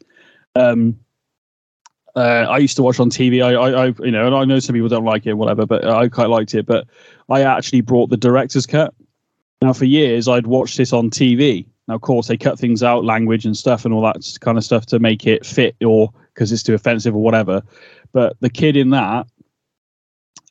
[0.56, 1.00] Um,
[2.16, 3.44] uh, I used to watch on TV.
[3.44, 5.86] I, I, I, you know, and I know some people don't like it, whatever, but
[5.88, 6.66] I quite liked it.
[6.66, 6.88] But
[7.30, 8.94] I actually brought the director's cut.
[9.62, 11.66] Now, for years, I'd watched this on TV.
[11.88, 14.64] Now, of course, they cut things out, language and stuff, and all that kind of
[14.64, 17.62] stuff to make it fit, or because it's too offensive or whatever.
[18.12, 19.28] But the kid in that,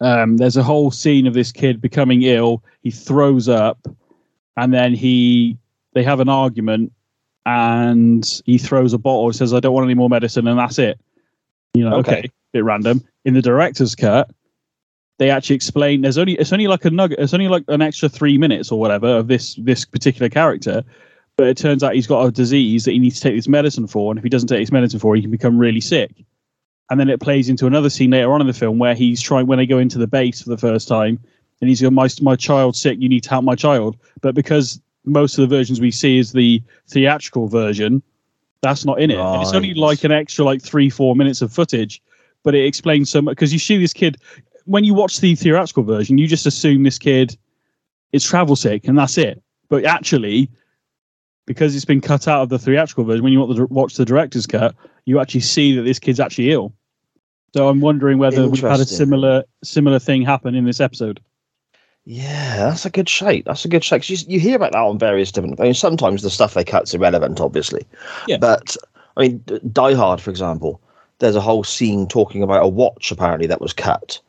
[0.00, 2.62] um, there's a whole scene of this kid becoming ill.
[2.82, 3.78] He throws up,
[4.56, 5.58] and then he,
[5.94, 6.92] they have an argument,
[7.46, 9.28] and he throws a bottle.
[9.28, 11.00] He Says, "I don't want any more medicine," and that's it.
[11.74, 12.18] You know, Okay.
[12.18, 13.02] okay, bit random.
[13.24, 14.30] In the director's cut,
[15.18, 18.08] they actually explain there's only it's only like a nugget, it's only like an extra
[18.08, 20.84] three minutes or whatever of this this particular character.
[21.38, 23.86] But it turns out he's got a disease that he needs to take this medicine
[23.86, 26.10] for, and if he doesn't take this medicine for, he can become really sick.
[26.90, 29.46] And then it plays into another scene later on in the film where he's trying
[29.46, 31.20] when they go into the base for the first time,
[31.60, 32.98] and he's going, "My my child's sick.
[33.00, 36.32] You need to help my child." But because most of the versions we see is
[36.32, 38.02] the theatrical version,
[38.60, 39.18] that's not in it.
[39.18, 42.02] And it's only like an extra like three four minutes of footage,
[42.42, 44.16] but it explains so much because you see this kid
[44.64, 47.38] when you watch the theatrical version, you just assume this kid
[48.12, 49.40] is travel sick and that's it.
[49.68, 50.50] But actually,
[51.48, 54.04] because it's been cut out of the theatrical version, when you watch the, watch the
[54.04, 54.74] director's cut,
[55.06, 56.74] you actually see that this kid's actually ill.
[57.56, 61.20] So I'm wondering whether we've had a similar similar thing happen in this episode.
[62.04, 63.46] Yeah, that's a good shape.
[63.46, 64.08] That's a good shape.
[64.10, 65.58] You, you hear about that on various different.
[65.58, 67.86] I mean, sometimes the stuff they cut's irrelevant, obviously.
[68.26, 68.36] Yeah.
[68.36, 68.76] But
[69.16, 70.82] I mean, Die Hard, for example,
[71.18, 74.20] there's a whole scene talking about a watch apparently that was cut,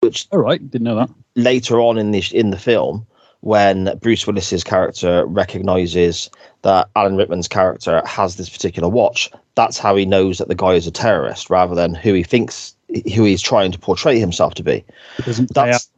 [0.00, 1.10] which All right, didn't know that.
[1.36, 3.06] later on in the in the film,
[3.42, 6.30] when Bruce Willis's character recognizes
[6.62, 10.74] that Alan Rickman's character has this particular watch, that's how he knows that the guy
[10.74, 12.74] is a terrorist, rather than who he thinks
[13.14, 14.84] who he's trying to portray himself to be
[15.18, 15.72] It doesn't play out.
[15.72, 15.90] that's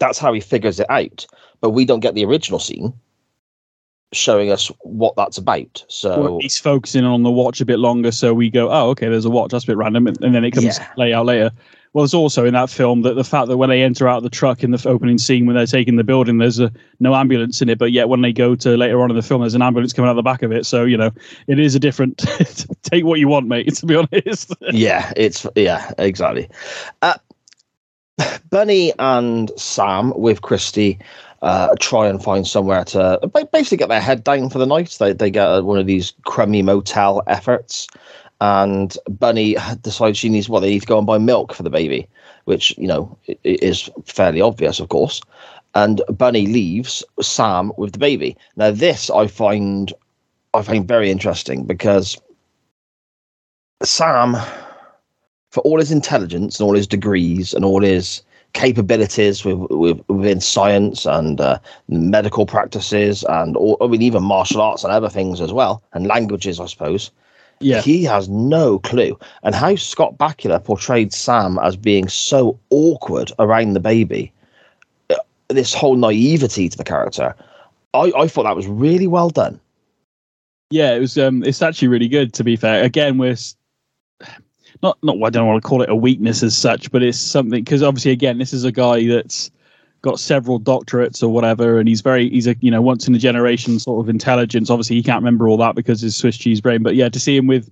[0.00, 1.26] that's how he figures it out.
[1.60, 2.92] But we don't get the original scene
[4.12, 5.84] showing us what that's about.
[5.88, 9.24] So he's focusing on the watch a bit longer, so we go, "Oh, okay, there's
[9.26, 9.52] a watch.
[9.52, 10.88] That's a bit random," and and then it comes Yeah.
[10.96, 11.50] lay out later.
[11.92, 14.22] Well, there's also in that film that the fact that when they enter out of
[14.22, 17.60] the truck in the opening scene when they're taking the building, there's a no ambulance
[17.60, 19.62] in it, but yet when they go to later on in the film, there's an
[19.62, 20.64] ambulance coming out the back of it.
[20.64, 21.10] So you know,
[21.48, 22.18] it is a different.
[22.82, 23.74] take what you want, mate.
[23.74, 24.54] To be honest.
[24.72, 26.48] yeah, it's yeah, exactly.
[27.02, 27.14] Uh,
[28.50, 30.98] Bunny and Sam with Christy
[31.42, 33.18] uh, try and find somewhere to
[33.52, 34.96] basically get their head down for the night.
[34.98, 37.88] They they get one of these crummy motel efforts,
[38.42, 41.70] and Bunny decides she needs what they need to go and buy milk for the
[41.70, 42.08] baby,
[42.46, 45.20] which you know is fairly obvious, of course.
[45.76, 48.36] And Bunny leaves Sam with the baby.
[48.56, 49.92] Now this I find
[50.54, 52.20] I find very interesting because
[53.84, 54.34] Sam
[55.50, 58.22] for all his intelligence and all his degrees and all his
[58.54, 64.60] capabilities with, with, within science and uh, medical practices and all, I mean even martial
[64.60, 67.12] arts and other things as well and languages I suppose.
[67.62, 67.80] Yeah.
[67.80, 69.18] He has no clue.
[69.42, 74.32] And how Scott Bakula portrayed Sam as being so awkward around the baby,
[75.10, 75.16] uh,
[75.48, 77.34] this whole naivety to the character,
[77.94, 79.60] I, I thought that was really well done.
[80.72, 81.18] Yeah, it was.
[81.18, 82.32] Um, it's actually really good.
[82.32, 83.36] To be fair, again, we're
[84.82, 85.22] not not.
[85.22, 88.10] I don't want to call it a weakness as such, but it's something because obviously,
[88.10, 89.50] again, this is a guy that's
[90.02, 93.18] got several doctorates or whatever, and he's very he's a you know once in a
[93.18, 94.68] generation sort of intelligence.
[94.68, 96.82] Obviously, he can't remember all that because his Swiss cheese brain.
[96.82, 97.70] But yeah, to see him with,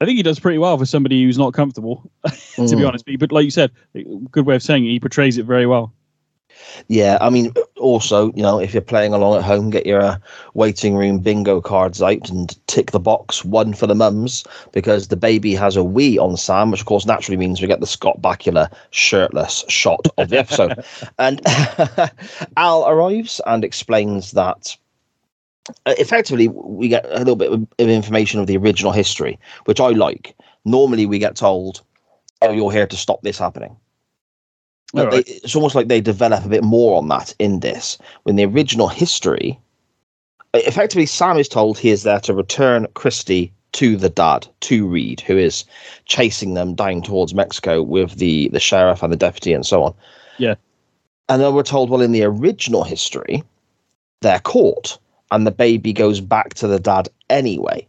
[0.00, 2.10] I think he does pretty well for somebody who's not comfortable.
[2.26, 2.88] to be Mm.
[2.88, 3.70] honest, but like you said,
[4.30, 4.90] good way of saying it.
[4.90, 5.92] He portrays it very well.
[6.88, 10.18] Yeah, I mean, also, you know, if you're playing along at home, get your uh,
[10.54, 15.16] waiting room bingo cards out and tick the box one for the mums because the
[15.16, 18.20] baby has a wee on Sam, which of course naturally means we get the Scott
[18.20, 20.84] Bakula shirtless shot of the episode.
[21.18, 21.40] and
[22.56, 24.76] Al arrives and explains that
[25.86, 29.80] uh, effectively we get a little bit of of information of the original history, which
[29.80, 30.34] I like.
[30.64, 31.82] Normally, we get told,
[32.42, 33.76] "Oh, you're here to stop this happening."
[34.94, 35.26] All right.
[35.26, 37.98] they, it's almost like they develop a bit more on that in this.
[38.22, 39.58] When the original history,
[40.54, 45.20] effectively, Sam is told he is there to return Christie to the dad, to Reed,
[45.20, 45.64] who is
[46.06, 49.94] chasing them down towards Mexico with the the sheriff and the deputy and so on.
[50.38, 50.54] Yeah.
[51.28, 53.42] And then we're told, well, in the original history,
[54.22, 54.98] they're caught,
[55.30, 57.86] and the baby goes back to the dad anyway.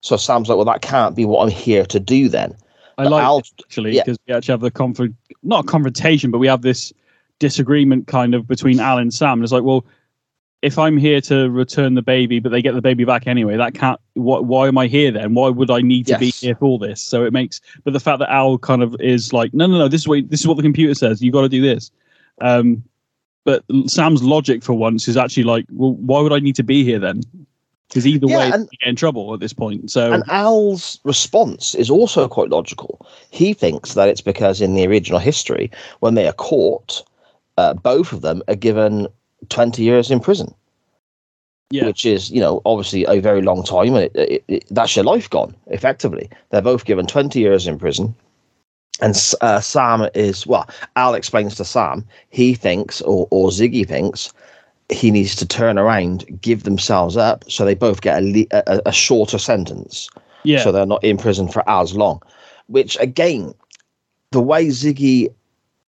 [0.00, 2.54] So Sam's like, well, that can't be what I'm here to do then.
[2.98, 4.02] I like it, actually yeah.
[4.04, 6.92] because we actually have the conflict, not a confrontation, but we have this
[7.38, 9.38] disagreement kind of between Al and Sam.
[9.38, 9.84] And it's like, well,
[10.62, 13.74] if I'm here to return the baby, but they get the baby back anyway, that
[13.74, 14.00] can't.
[14.14, 14.46] What?
[14.46, 15.34] Why am I here then?
[15.34, 17.02] Why would I need to be here for this?
[17.02, 17.60] So it makes.
[17.84, 19.88] But the fact that Al kind of is like, no, no, no.
[19.88, 21.22] This is what this is what the computer says.
[21.22, 21.90] You got to do this.
[22.40, 22.82] Um,
[23.44, 26.82] but Sam's logic for once is actually like, well, why would I need to be
[26.82, 27.20] here then?
[27.88, 29.90] Because either Yeah, way, and- you get in trouble at this point.
[29.90, 33.06] So And Al's response is also quite logical.
[33.30, 35.70] He thinks that it's because in the original history,
[36.00, 37.02] when they are caught,
[37.56, 39.06] uh, both of them are given
[39.48, 40.52] 20 years in prison,
[41.70, 43.94] yeah, which is, you know, obviously a very long time.
[43.94, 46.28] And it, it, it, that's your life gone, effectively.
[46.50, 48.14] They're both given 20 years in prison.
[49.00, 54.32] And uh, Sam is, well, Al explains to Sam, he thinks, or, or Ziggy thinks,
[54.94, 58.82] he needs to turn around, give themselves up, so they both get a, le- a,
[58.86, 60.08] a shorter sentence
[60.44, 62.22] yeah, so they're not in prison for as long.
[62.68, 63.54] Which again,
[64.30, 65.28] the way Ziggy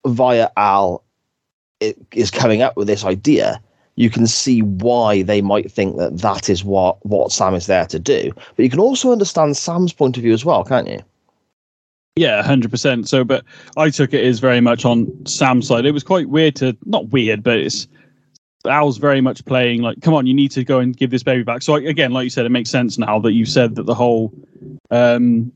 [0.06, 1.02] via Al
[2.12, 3.60] is coming up with this idea,
[3.96, 7.86] you can see why they might think that that is what what Sam is there
[7.86, 8.32] to do.
[8.56, 11.00] But you can also understand Sam's point of view as well, can't you?
[12.16, 13.08] Yeah, hundred percent.
[13.08, 13.44] So, but
[13.76, 15.86] I took it as very much on Sam's side.
[15.86, 17.86] It was quite weird to not weird, but it's
[18.66, 21.42] Al's very much playing like, come on, you need to go and give this baby
[21.42, 21.62] back.
[21.62, 24.32] So again, like you said, it makes sense now that you said that the whole,
[24.90, 25.50] um,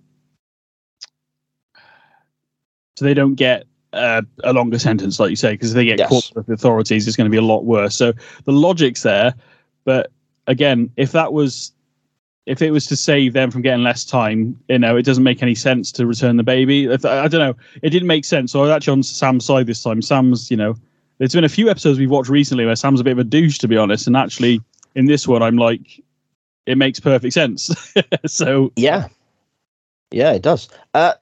[2.96, 5.98] so they don't get uh, a longer sentence, like you say, because if they get
[5.98, 6.08] Yes.
[6.08, 7.96] caught with the authorities, it's going to be a lot worse.
[7.96, 8.12] So
[8.44, 9.34] the logic's there,
[9.84, 10.10] but
[10.46, 11.72] again, if that was
[12.46, 15.42] if it was to save them from getting less time, you know, it doesn't make
[15.42, 16.84] any sense to return the baby.
[16.84, 17.56] If- I don't know.
[17.82, 18.52] It didn't make sense.
[18.52, 20.02] So I was actually on Sam's side this time.
[20.02, 20.76] Sam's, you know,
[21.18, 23.58] there's been a few episodes we've watched recently where Sam's a bit of a douche,
[23.58, 24.06] to be honest.
[24.06, 24.60] And actually,
[24.94, 26.02] in this one, I'm like,
[26.66, 27.70] it makes perfect sense.
[28.26, 29.08] so Yeah,
[30.10, 30.68] yeah, it does.
[30.94, 31.14] Uh,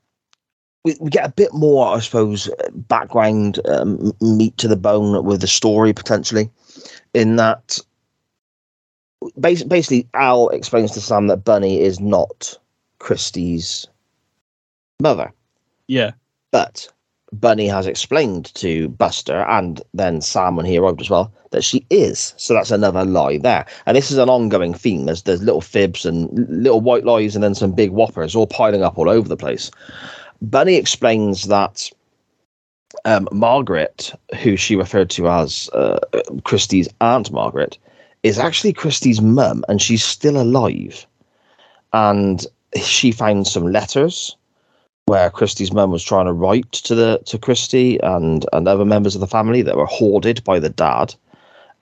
[0.84, 5.40] we, we get a bit more, I suppose, background um, meat to the bone with
[5.40, 6.50] the story potentially,
[7.14, 7.78] in that
[9.36, 12.58] bas- basically Al explains to Sam that Bunny is not
[12.98, 13.86] Christie's
[15.00, 15.32] mother,
[15.86, 16.12] yeah,
[16.50, 16.88] but
[17.32, 21.84] Bunny has explained to Buster and then Sam when he arrived as well that she
[21.90, 22.34] is.
[22.36, 23.66] So that's another lie there.
[23.86, 25.06] And this is an ongoing theme.
[25.06, 28.82] There's there's little fibs and little white lies and then some big whoppers all piling
[28.82, 29.70] up all over the place.
[30.42, 31.90] Bunny explains that
[33.04, 35.98] um, Margaret, who she referred to as uh,
[36.44, 37.78] Christie's aunt Margaret,
[38.22, 41.06] is actually Christie's mum and she's still alive.
[41.94, 42.46] And
[42.80, 44.36] she found some letters
[45.06, 49.14] where Christie's mum was trying to write to the to Christie and and other members
[49.14, 51.14] of the family that were hoarded by the dad.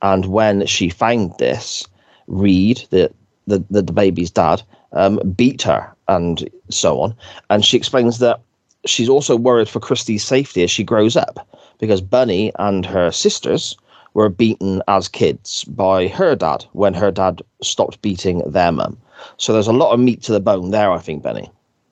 [0.03, 1.87] And when she found this,
[2.27, 3.13] Reed, the
[3.47, 7.15] the, the, baby's dad, um, beat her and so on.
[7.51, 8.41] And she explains that
[8.87, 13.77] she's also worried for Christie's safety as she grows up because Bunny and her sisters
[14.15, 18.97] were beaten as kids by her dad when her dad stopped beating their mum.
[19.37, 21.51] So there's a lot of meat to the bone there, I think, Benny.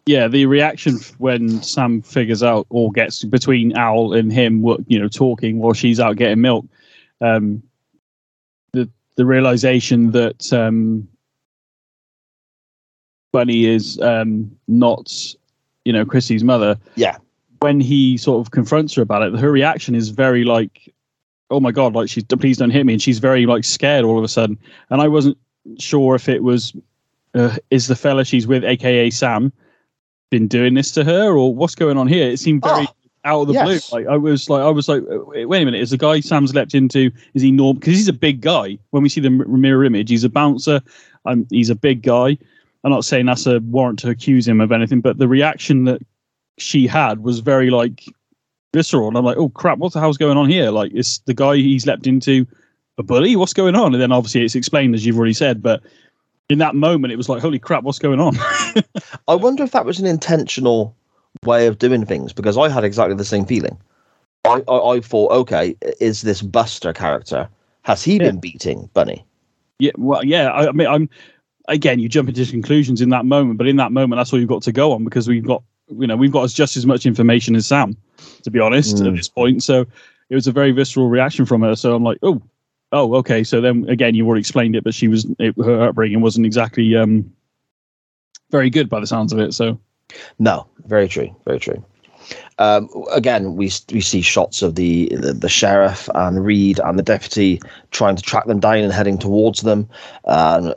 [0.08, 5.06] Yeah, the reaction when Sam figures out or gets between Al and him, you know,
[5.06, 6.64] talking while she's out getting milk.
[7.20, 7.62] Um,
[8.72, 11.06] the the realization that um,
[13.32, 15.12] Bunny is um, not,
[15.84, 16.78] you know, Christy's mother.
[16.94, 17.18] Yeah.
[17.60, 20.90] When he sort of confronts her about it, her reaction is very like,
[21.50, 24.16] "Oh my god!" Like she's, "Please don't hit me," and she's very like scared all
[24.16, 24.58] of a sudden.
[24.88, 25.36] And I wasn't
[25.78, 26.72] sure if it was,
[27.34, 29.52] uh, is the fella she's with, aka Sam,
[30.30, 32.28] been doing this to her, or what's going on here?
[32.30, 33.90] It seemed very oh, out of the yes.
[33.90, 33.98] blue.
[33.98, 36.74] Like I was like, I was like, wait a minute, is the guy Sam's leapt
[36.74, 37.10] into?
[37.34, 37.74] Is he normal?
[37.74, 38.78] Because he's a big guy.
[38.90, 40.80] When we see the mirror image, he's a bouncer.
[41.24, 42.38] Um, he's a big guy.
[42.84, 46.00] I'm not saying that's a warrant to accuse him of anything, but the reaction that
[46.58, 48.04] she had was very like
[48.72, 50.70] visceral, and I'm like, oh crap, what the hell's going on here?
[50.70, 52.46] Like, is the guy he's leapt into
[52.98, 53.36] a bully?
[53.36, 53.94] What's going on?
[53.94, 55.82] And then obviously it's explained as you've already said, but
[56.48, 58.36] in that moment, it was like, holy crap, what's going on?
[59.28, 60.94] I wonder if that was an intentional
[61.44, 63.78] way of doing things because I had exactly the same feeling.
[64.44, 67.48] I, I, I thought, okay, is this Buster character
[67.82, 68.30] has he yeah.
[68.30, 69.24] been beating Bunny?
[69.78, 70.50] Yeah, well, yeah.
[70.50, 71.08] I, I, mean, I'm
[71.68, 74.48] again, you jump into conclusions in that moment, but in that moment, that's all you've
[74.48, 77.54] got to go on because we've got, you know, we've got just as much information
[77.56, 77.96] as Sam,
[78.42, 79.08] to be honest, mm.
[79.08, 79.62] at this point.
[79.62, 79.86] So
[80.28, 81.76] it was a very visceral reaction from her.
[81.76, 82.42] So I'm like, oh,
[82.92, 83.44] Oh, okay.
[83.44, 86.96] So then again, you already explained it, but she was it, her upbringing wasn't exactly
[86.96, 87.30] um,
[88.50, 89.52] very good by the sounds of it.
[89.52, 89.78] So,
[90.38, 91.84] no, very true, very true.
[92.58, 97.02] Um, again, we we see shots of the, the, the sheriff and Reed and the
[97.02, 99.88] deputy trying to track them down and heading towards them,
[100.24, 100.74] and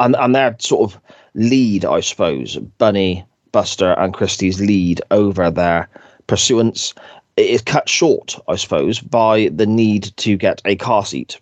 [0.00, 1.00] and and their sort of
[1.34, 5.88] lead, I suppose, Bunny, Buster, and Christie's lead over their
[6.26, 6.94] pursuance
[7.36, 11.38] it is cut short, I suppose, by the need to get a car seat.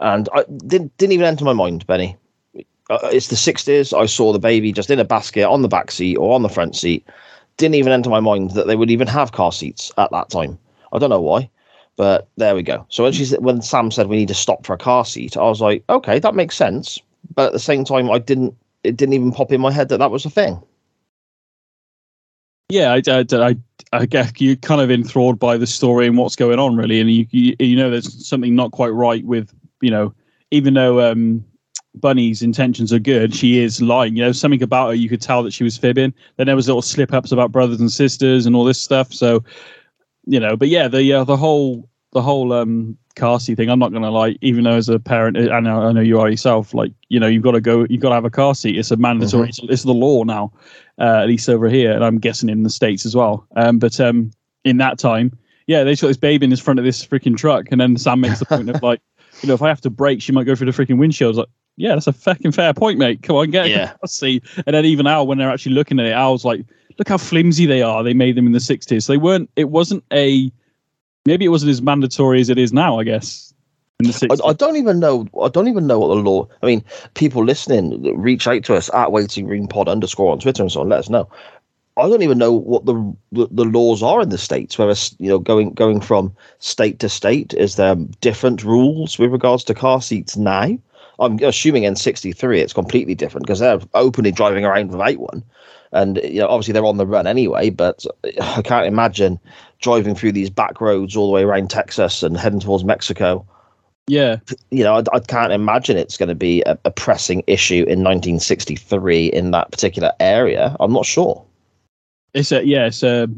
[0.00, 2.16] And I didn't didn't even enter my mind, Benny.
[2.90, 3.98] Uh, it's the 60s.
[3.98, 6.48] I saw the baby just in a basket on the back seat or on the
[6.48, 7.06] front seat.
[7.56, 10.58] Didn't even enter my mind that they would even have car seats at that time.
[10.92, 11.48] I don't know why,
[11.96, 12.84] but there we go.
[12.90, 15.42] So when she when Sam said we need to stop for a car seat, I
[15.42, 17.00] was like, okay, that makes sense.
[17.34, 18.54] But at the same time, I didn't.
[18.82, 20.62] It didn't even pop in my head that that was a thing.
[22.68, 23.56] Yeah, I, I, I,
[23.92, 27.10] I guess you're kind of enthralled by the story and what's going on, really, and
[27.10, 30.14] you, you, you know there's something not quite right with you know,
[30.50, 31.44] even though um,
[31.94, 34.16] Bunny's intentions are good, she is lying.
[34.16, 36.14] You know, something about her you could tell that she was fibbing.
[36.36, 39.12] Then there was little slip ups about brothers and sisters and all this stuff.
[39.12, 39.44] So,
[40.24, 43.68] you know, but yeah, the uh, the whole the whole um car seat thing.
[43.68, 46.30] I'm not gonna lie, even though as a parent, I know I know you are
[46.30, 46.72] yourself.
[46.72, 48.78] Like, you know, you've got to go, you've got to have a car seat.
[48.78, 49.48] It's a mandatory.
[49.48, 49.64] Mm-hmm.
[49.66, 50.50] It's, it's the law now
[50.98, 53.46] uh, at least over here, and I'm guessing in the states as well.
[53.56, 54.30] Um, but um,
[54.64, 57.66] in that time, yeah, they shot this baby in the front of this freaking truck,
[57.70, 59.00] and then Sam makes the point of like,
[59.42, 61.36] you know, if I have to brake, she might go through the freaking windshield.
[61.36, 63.22] Like, yeah, that's a fucking fair point, mate.
[63.22, 63.94] Come on, get yeah.
[64.02, 64.44] a seat.
[64.66, 66.64] And then even Al, when they're actually looking at it, Al's like,
[66.98, 68.02] look how flimsy they are.
[68.02, 69.02] They made them in the '60s.
[69.02, 69.50] So they weren't.
[69.56, 70.50] It wasn't a.
[71.26, 72.98] Maybe it wasn't as mandatory as it is now.
[72.98, 73.53] I guess.
[74.02, 75.26] I, I, don't even know.
[75.40, 76.48] I don't even know what the law.
[76.62, 80.62] I mean, people listening, reach out to us at Waiting Room Pod underscore on Twitter
[80.62, 80.88] and so on.
[80.88, 81.28] Let us know.
[81.96, 84.76] I don't even know what the, the, laws are in the states.
[84.76, 89.62] Whereas you know going going from state to state, is there different rules with regards
[89.64, 90.76] to car seats now?
[91.20, 95.44] I'm assuming in '63 it's completely different because they're openly driving around without one,
[95.92, 97.70] and you know obviously they're on the run anyway.
[97.70, 98.04] But
[98.40, 99.38] I can't imagine
[99.80, 103.46] driving through these back roads all the way around Texas and heading towards Mexico
[104.06, 104.36] yeah.
[104.70, 108.02] You know, I, I can't imagine it's going to be a, a, pressing issue in
[108.04, 110.76] 1963 in that particular area.
[110.80, 111.44] I'm not sure.
[112.34, 113.28] It's a, yeah, it's a,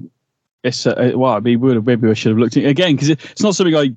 [0.65, 3.25] it's a, well, I mean, maybe we should have looked at it again because it,
[3.31, 3.95] it's not something I,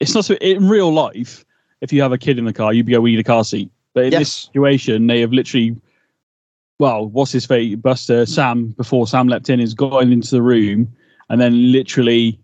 [0.00, 1.44] it's not so in real life.
[1.80, 3.70] If you have a kid in the car, you'd go, we need a car seat.
[3.94, 4.20] But in yes.
[4.20, 5.76] this situation, they have literally,
[6.78, 7.80] well, what's his fate?
[7.80, 10.92] Buster, Sam, before Sam leapt in, is gone into the room
[11.28, 12.39] and then literally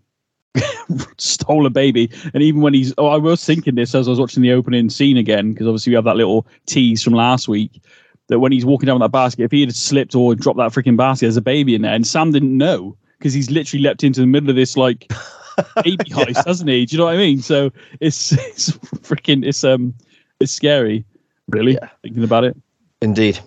[1.17, 2.09] stole a baby.
[2.33, 4.89] And even when he's, oh, I was thinking this as I was watching the opening
[4.89, 7.81] scene again, because obviously we have that little tease from last week
[8.27, 10.71] that when he's walking down with that basket, if he had slipped or dropped that
[10.71, 11.93] freaking basket, there's a baby in there.
[11.93, 15.07] And Sam didn't know because he's literally leapt into the middle of this like
[15.83, 16.43] baby heist, yeah.
[16.43, 16.85] doesn't he?
[16.85, 17.41] Do you know what I mean?
[17.41, 19.93] So it's, it's freaking, it's, um,
[20.39, 21.05] it's scary,
[21.49, 21.89] really, yeah.
[22.03, 22.55] thinking about it.
[23.01, 23.39] Indeed.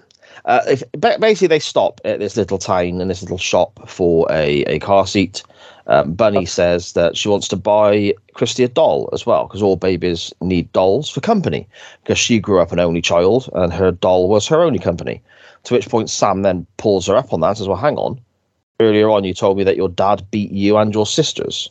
[0.44, 0.82] Uh, if
[1.20, 5.06] basically they stop at this little town and this little shop for a, a car
[5.06, 5.42] seat,
[5.90, 9.74] um, Bunny says that she wants to buy Christy a doll as well because all
[9.74, 11.68] babies need dolls for company
[12.02, 15.20] because she grew up an only child and her doll was her only company.
[15.64, 18.20] To which point Sam then pulls her up on that and says, Well, hang on.
[18.78, 21.68] Earlier on, you told me that your dad beat you and your sisters.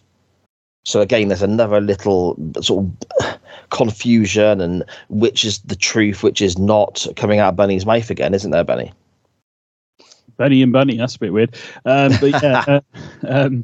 [0.84, 2.86] So again, there's another little sort
[3.22, 3.40] of
[3.70, 8.34] confusion and which is the truth, which is not coming out of Bunny's mouth again,
[8.34, 8.92] isn't there, Bunny?
[10.36, 10.98] Benny and Bunny.
[10.98, 11.56] That's a bit weird.
[11.86, 12.82] Um, but yeah, uh,
[13.28, 13.64] um,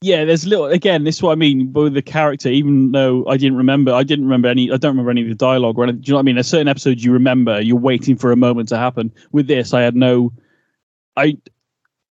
[0.00, 0.24] yeah.
[0.24, 1.04] There's a little again.
[1.04, 2.48] This is what I mean with the character.
[2.48, 4.70] Even though I didn't remember, I didn't remember any.
[4.70, 6.02] I don't remember any of the dialogue or anything.
[6.02, 6.34] Do you know what I mean?
[6.36, 7.60] There's certain episodes you remember.
[7.60, 9.12] You're waiting for a moment to happen.
[9.32, 10.32] With this, I had no.
[11.16, 11.38] I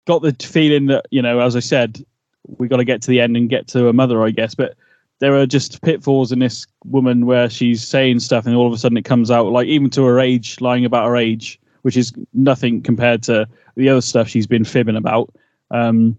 [0.07, 2.05] got the feeling that you know, as I said,
[2.47, 4.55] we got to get to the end and get to a mother, I guess.
[4.55, 4.77] But
[5.21, 8.79] there are just pitfalls in this woman where she's saying stuff and all of a
[8.79, 12.13] sudden it comes out like even to her age, lying about her age, which is
[12.33, 15.35] nothing compared to the other stuff she's been fibbing about.
[15.71, 16.19] Um,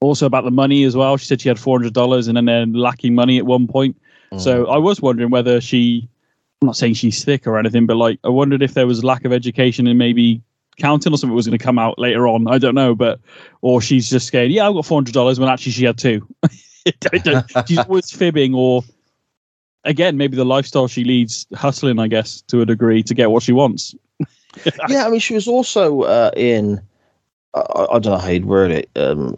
[0.00, 1.16] also about the money as well.
[1.16, 4.00] She said she had four hundred dollars and then lacking money at one point.
[4.32, 4.40] Mm.
[4.40, 6.08] So I was wondering whether she.
[6.62, 9.26] I'm not saying she's thick or anything, but like I wondered if there was lack
[9.26, 10.40] of education and maybe
[10.78, 12.48] counting or something was going to come out later on.
[12.48, 13.20] I don't know, but
[13.60, 16.26] or she's just saying, "Yeah, I've got four hundred dollars," when actually she had two.
[17.66, 18.84] She's always fibbing, or
[19.84, 23.42] again, maybe the lifestyle she leads, hustling, I guess, to a degree to get what
[23.42, 23.94] she wants.
[24.88, 26.80] yeah, I mean, she was also uh, in.
[27.54, 28.88] I, I don't know how you'd word it.
[28.94, 29.34] Um,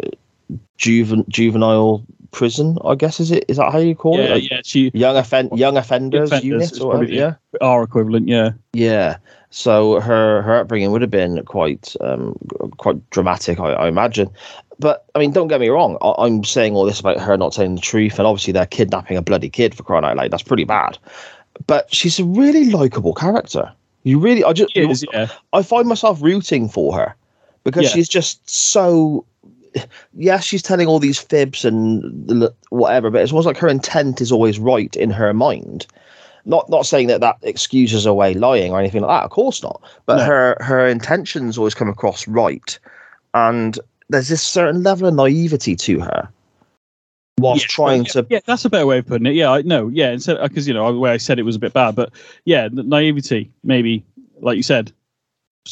[0.78, 3.44] juven, juvenile prison, I guess is it?
[3.48, 4.30] Is that how you call yeah, it?
[4.30, 7.34] Like yeah, she young offend young offenders, offenders unit or probably yeah.
[7.60, 8.28] our equivalent.
[8.28, 9.18] Yeah, Yeah.
[9.50, 12.36] So her her upbringing would have been quite um,
[12.76, 14.30] quite dramatic, I, I imagine.
[14.78, 15.96] But I mean, don't get me wrong.
[16.02, 19.16] I, I'm saying all this about her not telling the truth, and obviously they're kidnapping
[19.16, 20.30] a bloody kid for crying out loud.
[20.30, 20.98] That's pretty bad.
[21.66, 23.72] But she's a really likable character.
[24.04, 25.28] You really, I just, is, yeah.
[25.52, 27.16] I find myself rooting for her
[27.64, 27.90] because Yeah.
[27.90, 29.24] she's just so.
[30.14, 34.32] Yes, she's telling all these fibs and whatever, but it's almost like her intent is
[34.32, 35.86] always right in her mind.
[36.44, 39.24] Not not saying that that excuses away lying or anything like that.
[39.24, 39.82] Of course not.
[40.06, 40.24] But No.
[40.24, 42.78] her her intentions always come across right,
[43.34, 46.28] and there's this certain level of naivety to her,
[47.38, 48.26] whilst Yeah, trying yeah, to.
[48.30, 49.34] Yeah, that's a better way of putting it.
[49.34, 51.60] Yeah, I no, yeah, instead because you know the way I said it was a
[51.60, 52.10] bit bad, but
[52.44, 54.04] yeah, the naivety maybe,
[54.40, 54.92] like you said.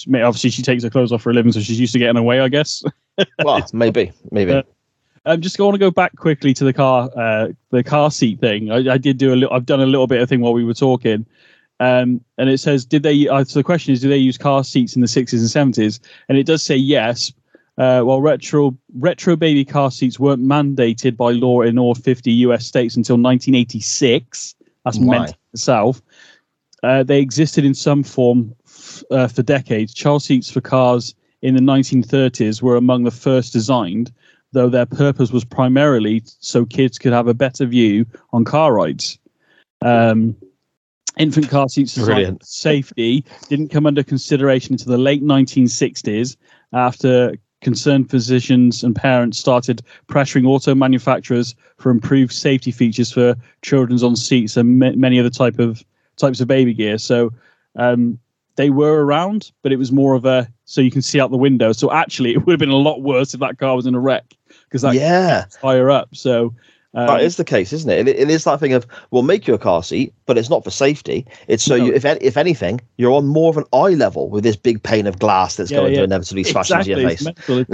[0.08, 2.40] Obviously, she takes her clothes off for a living, so she's used to getting away,
[2.40, 2.84] I guess.
[3.44, 4.52] Well, maybe, maybe.
[4.52, 4.62] Uh,
[5.26, 8.70] Um, just going to go back quickly to the car, uh, the car seat thing.
[8.70, 9.52] I, I did do a little.
[9.52, 11.26] I've done a little bit of thing while we were talking,
[11.80, 13.26] um, and it says, did they?
[13.26, 15.98] Uh, so the question is, do they use car seats in the sixties and seventies?
[16.28, 17.32] And it does say yes.
[17.76, 22.64] Uh, while retro retro baby car seats weren't mandated by law in all 50 US
[22.64, 24.54] states until 1986,
[24.84, 25.18] that's Why?
[25.18, 26.00] meant itself.
[26.82, 29.92] Uh, they existed in some form f- uh, for decades.
[29.92, 31.14] Child seats for cars
[31.46, 34.12] in the 1930s were among the first designed,
[34.50, 39.16] though their purpose was primarily so kids could have a better view on car rides.
[39.80, 40.34] Um,
[41.16, 41.96] infant car seats
[42.42, 46.36] safety didn't come under consideration until the late 1960s
[46.72, 54.02] after concerned physicians and parents started pressuring auto manufacturers for improved safety features for children's
[54.02, 55.84] on seats and ma- many other type of
[56.16, 57.32] types of baby gear so
[57.76, 58.18] um,
[58.56, 61.36] they were around but it was more of a so you can see out the
[61.36, 63.94] window so actually it would have been a lot worse if that car was in
[63.94, 64.34] a wreck
[64.64, 66.54] because that yeah, higher up so
[66.96, 68.08] um, that is the case, isn't it?
[68.08, 68.18] it?
[68.18, 70.70] It is that thing of we'll make you a car seat, but it's not for
[70.70, 71.26] safety.
[71.46, 71.84] It's so No.
[71.86, 75.06] you, if if anything, you're on more of an eye level with this big pane
[75.06, 75.98] of glass that's Yeah, going yeah.
[75.98, 77.22] to inevitably smash into your face.
[77.22, 77.64] mental,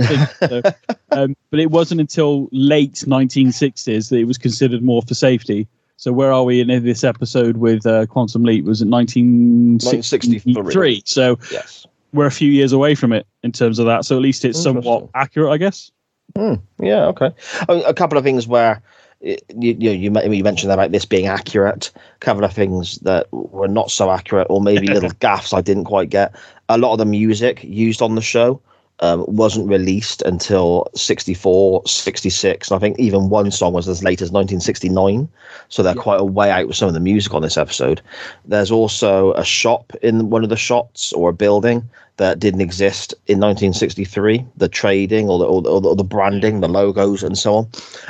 [0.40, 0.62] so,
[1.12, 5.68] um, but it wasn't until late 1960s that it was considered more for safety.
[6.02, 8.64] So where are we in this episode with uh, Quantum Leap?
[8.64, 10.52] Was it 1963?
[10.52, 11.02] 1963.
[11.06, 11.86] So Yes.
[12.12, 14.04] we're a few years away from it in terms of that.
[14.04, 15.92] So at least it's somewhat accurate, I guess.
[16.34, 17.04] Yeah.
[17.04, 17.30] Okay.
[17.68, 18.82] I mean, a couple of things where
[19.20, 21.92] you you you mentioned about this being accurate.
[21.94, 25.84] A couple of things that were not so accurate, or maybe little gaffs I didn't
[25.84, 26.34] quite get.
[26.68, 28.60] A lot of the music used on the show
[29.00, 32.70] um, wasn't released until 64, 66.
[32.70, 35.28] And I think even one song was as late as 1969.
[35.68, 38.00] So they're quite a way out with some of the music on this episode.
[38.44, 41.88] There's also a shop in one of the shots or a building
[42.18, 44.46] that didn't exist in 1963.
[44.56, 47.68] The trading or the, or the, or the branding, the logos, and so on.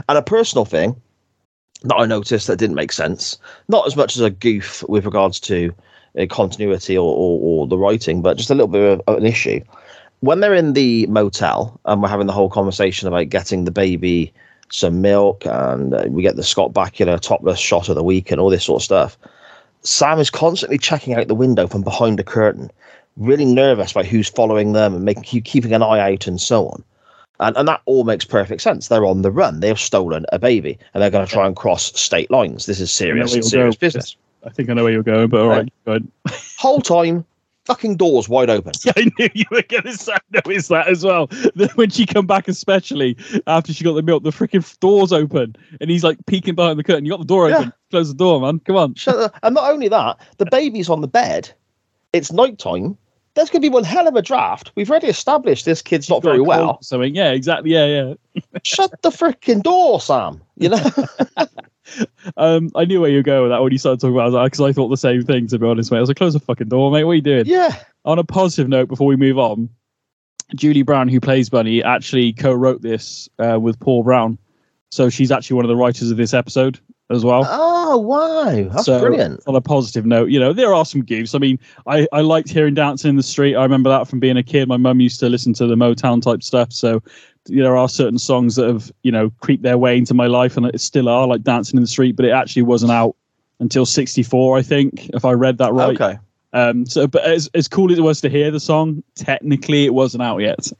[0.08, 1.00] And a personal thing
[1.84, 5.40] that I noticed that didn't make sense, not as much as a goof with regards
[5.40, 5.74] to
[6.18, 9.60] uh, continuity or, or, or the writing, but just a little bit of an issue.
[10.22, 14.32] When they're in the motel and we're having the whole conversation about getting the baby
[14.70, 18.40] some milk and uh, we get the Scott Bakula topless shot of the week and
[18.40, 19.18] all this sort of stuff,
[19.82, 22.70] Sam is constantly checking out the window from behind the curtain,
[23.16, 26.84] really nervous about who's following them and making keeping an eye out and so on.
[27.40, 28.86] And, and that all makes perfect sense.
[28.86, 29.58] They're on the run.
[29.58, 32.66] They've stolen a baby and they're going to try and cross state lines.
[32.66, 33.80] This is serious, serious go.
[33.80, 34.16] business.
[34.44, 36.08] I think I know where you're going, but all right, go ahead.
[36.58, 37.24] Whole time,
[37.64, 38.72] fucking doors wide open.
[38.84, 41.26] Yeah, I knew you were going to say notice that as well.
[41.54, 45.54] That when she come back, especially after she got the milk, the freaking doors open,
[45.80, 47.04] and he's like peeking behind the curtain.
[47.04, 47.64] You got the door open.
[47.64, 47.70] Yeah.
[47.90, 48.58] Close the door, man.
[48.60, 48.94] Come on.
[48.94, 49.34] Shut.
[49.42, 51.52] And not only that, the baby's on the bed.
[52.12, 52.96] It's nighttime.
[53.34, 54.72] there's going to be one hell of a draft.
[54.74, 56.80] We've already established this kid's not very well.
[56.82, 58.42] Something, yeah, exactly, yeah, yeah.
[58.64, 60.40] Shut the freaking door, Sam.
[60.56, 60.90] You know.
[62.36, 64.44] Um, I knew where you were going with that when you started talking about that
[64.44, 65.46] because I thought the same thing.
[65.48, 67.04] To be honest, mate, I was like, "Close the fucking door, mate.
[67.04, 67.76] What are you doing?" yeah.
[68.04, 69.68] On a positive note, before we move on,
[70.54, 74.38] Julie Brown, who plays Bunny, actually co-wrote this uh, with Paul Brown,
[74.90, 76.80] so she's actually one of the writers of this episode
[77.10, 77.46] as well.
[77.48, 79.42] Oh wow, that's So, brilliant.
[79.46, 81.34] On a positive note, you know, there are some goofs.
[81.34, 83.54] I mean, I, I liked hearing dancing in the street.
[83.54, 84.68] I remember that from being a kid.
[84.68, 86.72] My mum used to listen to the Motown type stuff.
[86.72, 87.02] So
[87.46, 90.66] there are certain songs that have, you know, creeped their way into my life and
[90.66, 93.16] it still are, like Dancing in the Street, but it actually wasn't out
[93.60, 96.00] until 64, I think, if I read that right.
[96.00, 96.18] Okay.
[96.52, 99.94] Um, so, but as, as cool as it was to hear the song, technically it
[99.94, 100.70] wasn't out yet.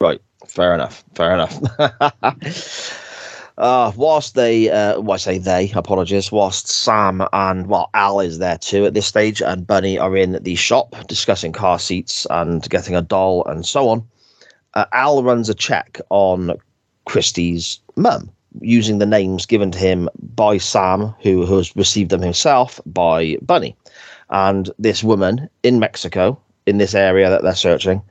[0.00, 0.20] Right.
[0.46, 1.04] Fair enough.
[1.14, 1.58] Fair enough.
[3.58, 8.38] uh, whilst they, uh, well, I say they, apologies, whilst Sam and, well, Al is
[8.38, 12.68] there too at this stage, and Bunny are in the shop discussing car seats and
[12.68, 14.06] getting a doll and so on,
[14.76, 16.52] uh, Al runs a check on
[17.06, 22.80] Christie's mum using the names given to him by Sam, who has received them himself
[22.86, 23.74] by Bunny.
[24.30, 28.02] And this woman in Mexico, in this area that they're searching,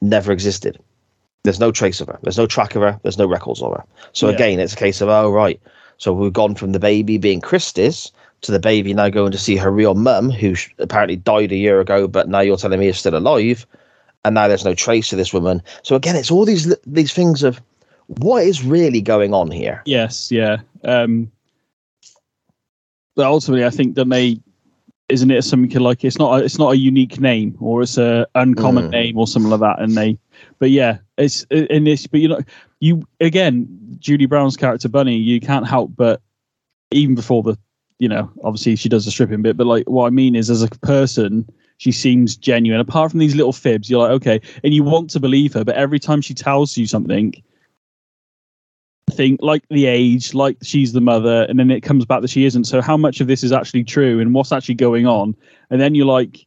[0.00, 0.78] never existed.
[1.42, 2.18] There's no trace of her.
[2.22, 2.98] There's no track of her.
[3.02, 3.84] There's no records of her.
[4.12, 4.34] So Yeah.
[4.34, 5.60] again, it's a case of oh right.
[5.98, 8.10] So we've gone from the baby being Christie's
[8.42, 11.56] to the baby now going to see her real mum, who sh- apparently died a
[11.56, 13.66] year ago, but now you're telling me is still alive,
[14.24, 15.62] and now there's no trace of this woman.
[15.82, 17.60] So again, it's all these these things of
[18.06, 19.82] what is really going on here.
[19.86, 20.58] Yes, yeah.
[20.84, 21.30] Um,
[23.16, 24.40] but ultimately, I think that they
[25.08, 28.26] isn't it something like it's not a, it's not a unique name or it's a
[28.36, 28.90] uncommon Mm.
[28.90, 30.18] name or something like that, and they.
[30.58, 32.06] But yeah, it's in this.
[32.06, 32.40] But you know,
[32.80, 33.66] you again,
[33.98, 36.20] Judy Brown's character Bunny, you can't help but
[36.92, 37.56] even before the,
[37.98, 40.62] you know, obviously she does the stripping bit, but like what I mean is, as
[40.62, 41.48] a person,
[41.80, 42.78] she seems genuine.
[42.78, 45.76] Apart from these little fibs, you're like, okay, and you want to believe her, but
[45.76, 47.32] every time she tells you something,
[49.10, 52.44] think like the age, like she's the mother, and then it comes back that she
[52.44, 52.64] isn't.
[52.64, 55.34] So how much of this is actually true and what's actually going on?
[55.70, 56.46] And then you're like,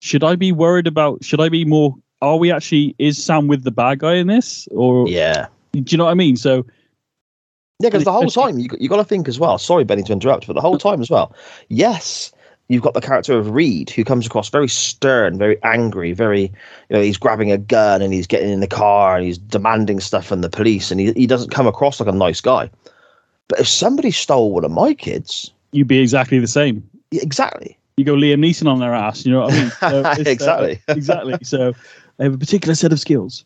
[0.00, 1.22] should I be worried about?
[1.22, 1.94] Should I be more?
[2.22, 2.94] Are we actually?
[2.98, 5.48] Is Sam with the bad guy in this, or Yeah.
[5.72, 6.38] do you know what I mean?
[6.38, 6.64] So
[7.80, 9.58] Yeah, because the whole time you you got to think as well.
[9.58, 11.34] Sorry, Benny, to interrupt, but the whole time as well.
[11.68, 12.32] Yes,
[12.70, 16.96] you've got the character of Reed, who comes across very stern, very angry, very you
[16.96, 20.24] know he's grabbing a gun and he's getting in the car and he's demanding stuff
[20.24, 22.70] from the police, and he he doesn't come across like a nice guy.
[23.48, 26.88] But if somebody stole one of my kids, you'd be exactly the same.
[27.10, 29.26] exactly, You go Liam Neeson on their ass.
[29.26, 29.70] You know what I mean?
[29.70, 30.82] So it's, uh, Exactly.
[30.88, 31.38] exactly.
[31.42, 31.72] So
[32.20, 33.44] I have a particular set of skills.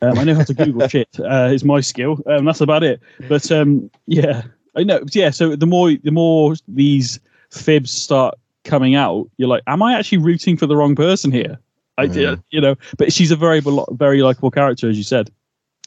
[0.00, 1.08] Um, I know how to Google shit.
[1.20, 2.20] Uh, is my skill.
[2.26, 3.00] Um, that's about it.
[3.28, 4.42] But um, yeah,
[4.74, 5.00] I know.
[5.12, 5.28] Yeah.
[5.30, 7.20] So the more the more these
[7.50, 11.58] fibs start coming out, you're like, am I actually rooting for the wrong person here?
[11.98, 12.76] I did, you know.
[12.96, 13.60] But she's a very
[13.92, 15.30] very likable character, as you said.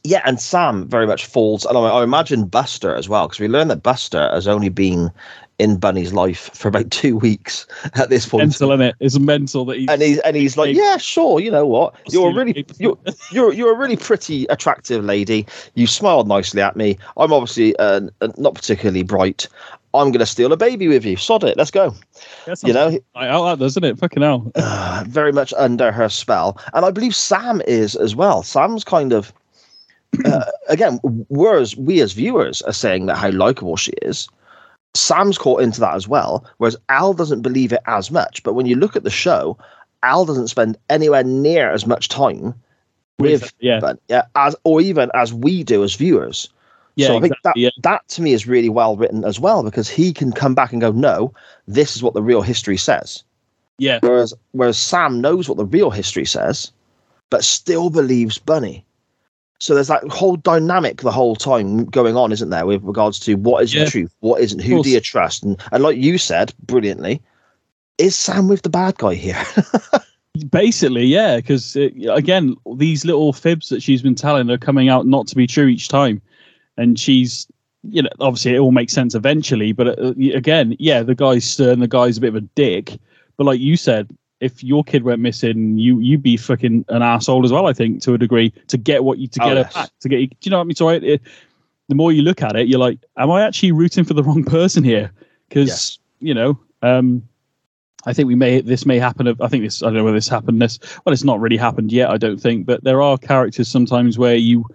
[0.04, 0.22] yeah.
[0.24, 3.70] And Sam very much falls, and I, I imagine Buster as well, because we learn
[3.70, 5.12] that Buster has only been
[5.58, 7.66] in Bunny's life for about two weeks
[7.96, 8.44] at this point.
[8.44, 8.96] Mental, in it?
[9.00, 11.40] It's mental that he's and he's and he's like, yeah, sure.
[11.40, 11.96] You know what?
[12.10, 12.98] You're a really you're
[13.32, 15.46] you're you're a really pretty, attractive lady.
[15.76, 16.98] You smiled nicely at me.
[17.18, 18.02] I'm obviously uh,
[18.38, 19.48] not particularly bright.
[19.98, 21.18] I'm gonna steal a baby with you.
[21.18, 21.58] Sod it.
[21.58, 21.96] Let's go.
[22.64, 23.98] You know, like out that, doesn't it?
[23.98, 24.52] Fucking hell.
[24.56, 28.44] uh, very much under her spell, and I believe Sam is as well.
[28.44, 29.34] Sam's kind of.
[30.24, 34.30] Uh, again, whereas we as viewers are saying that how likable she is,
[34.96, 36.46] Sam's caught into that as well.
[36.58, 38.42] Whereas Al doesn't believe it as much.
[38.44, 39.58] But when you look at the show,
[40.04, 42.54] Al doesn't spend anywhere near as much time
[43.20, 46.50] with yeah, but yeah, as or even as we do as viewers.
[46.96, 47.70] Yeah, so I think exactly, yeah.
[47.78, 50.72] that that to me is really well written as well because he can come back
[50.72, 51.34] and go, no,
[51.68, 53.24] this is what the real history says.
[53.78, 54.00] yeah.
[54.02, 56.72] Whereas whereas Sam knows what the real history says,
[57.30, 58.86] but still believes Bunny.
[59.60, 63.36] So there's that whole dynamic the whole time going on, isn't there, with regards to
[63.36, 63.86] what is Yeah.
[63.86, 67.22] the truth, what isn't, who do you trust, and and like you said brilliantly,
[67.98, 69.42] is Sam with the bad guy here?
[70.52, 75.08] Basically, yeah, because uh, again, these little fibs that she's been telling are coming out
[75.08, 76.22] not to be true each time,
[76.78, 77.48] and she's,
[77.84, 79.72] you know, obviously it all makes sense eventually.
[79.72, 82.98] But uh, again, yeah, the guy's stern, the guy's a bit of a dick.
[83.38, 87.46] But like you said, if your kid went missing, you you'd be fucking an asshole
[87.46, 87.68] as well.
[87.68, 89.74] I think to a degree to get what you to Oh, get yes.
[89.74, 90.18] back to get.
[90.18, 90.76] Do you know what I mean?
[90.76, 91.22] So I, it,
[91.88, 94.44] the more you look at it, you're like, am I actually rooting for the wrong
[94.44, 95.12] person here?
[95.48, 96.00] Because Yes.
[96.20, 97.22] you know, um,
[98.06, 99.28] I think we may this may happen.
[99.40, 100.62] I think this I don't know whether this happened.
[100.62, 102.10] This well, it's not really happened yet.
[102.10, 104.66] I don't think, but there are characters sometimes where you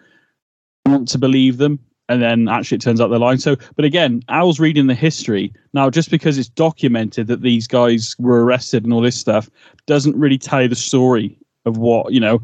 [0.86, 1.78] want to believe them,
[2.10, 3.38] and then actually it turns out they're lying.
[3.38, 5.88] So, but again, Al's reading the history now.
[5.88, 9.48] Just because it's documented that these guys were arrested and all this stuff
[9.86, 12.42] doesn't really tell you the story of what you know.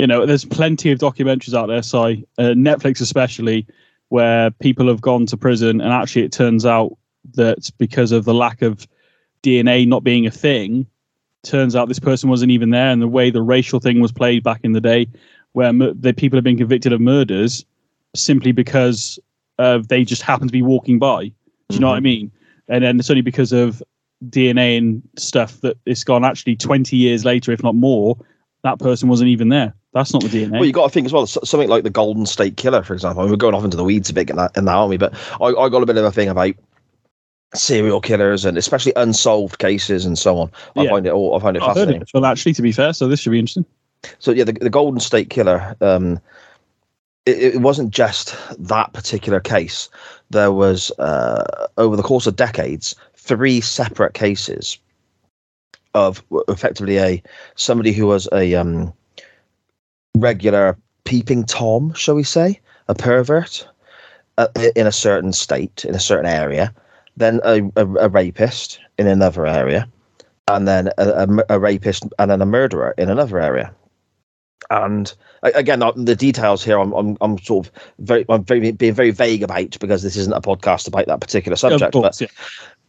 [0.00, 3.66] You know, there's plenty of documentaries out there, Si, uh, Netflix especially,
[4.08, 6.96] where people have gone to prison, and actually it turns out
[7.34, 8.86] that because of the lack of
[9.42, 10.86] DNA not being a thing,
[11.42, 14.42] turns out this person wasn't even there, and the way the racial thing was played
[14.42, 15.08] back in the day,
[15.52, 17.66] where the people have been convicted of murders
[18.14, 19.18] simply because
[19.58, 21.24] uh, they just happened to be walking by.
[21.24, 21.32] Do you
[21.74, 21.80] mm-hmm.
[21.80, 22.04] know what I mm-hmm.
[22.04, 22.32] mean?
[22.68, 23.82] And then it's only because of
[24.26, 28.16] DNA and stuff that it's gone actually 20 years later, if not more,
[28.62, 29.74] that person wasn't even there.
[29.94, 30.52] That's not the DNA.
[30.52, 31.26] Well, you got to think as well.
[31.26, 33.20] Something like the Golden State Killer, for example.
[33.20, 34.96] I mean, we're going off into the weeds a bit in that, in that we?
[34.96, 36.54] But I, I got a bit of a thing about
[37.54, 40.50] serial killers and especially unsolved cases and so on.
[40.76, 40.90] I yeah.
[40.90, 41.36] find it all.
[41.36, 42.02] I find it I've fascinating.
[42.02, 42.10] It.
[42.12, 43.64] Well, actually, to be fair, so this should be interesting.
[44.18, 45.74] So yeah, the, the Golden State Killer.
[45.80, 46.20] Um,
[47.28, 49.88] it, it wasn't just that particular case.
[50.30, 54.78] There was uh, over the course of decades three separate cases
[55.94, 57.22] of effectively a
[57.56, 58.92] somebody who was a um,
[60.16, 63.66] regular peeping tom, shall we say, a pervert
[64.38, 66.72] uh, in a certain state, in a certain area,
[67.16, 69.88] then a, a, a rapist in another area,
[70.46, 73.72] and then a, a, a, rapist and then a murderer in another area.
[74.70, 75.12] And
[75.42, 79.42] again, the details here, I'm, I'm, I'm sort of very, I'm very being very vague
[79.42, 81.92] about because this isn't a podcast about that particular subject.
[81.92, 82.28] Course, but yeah.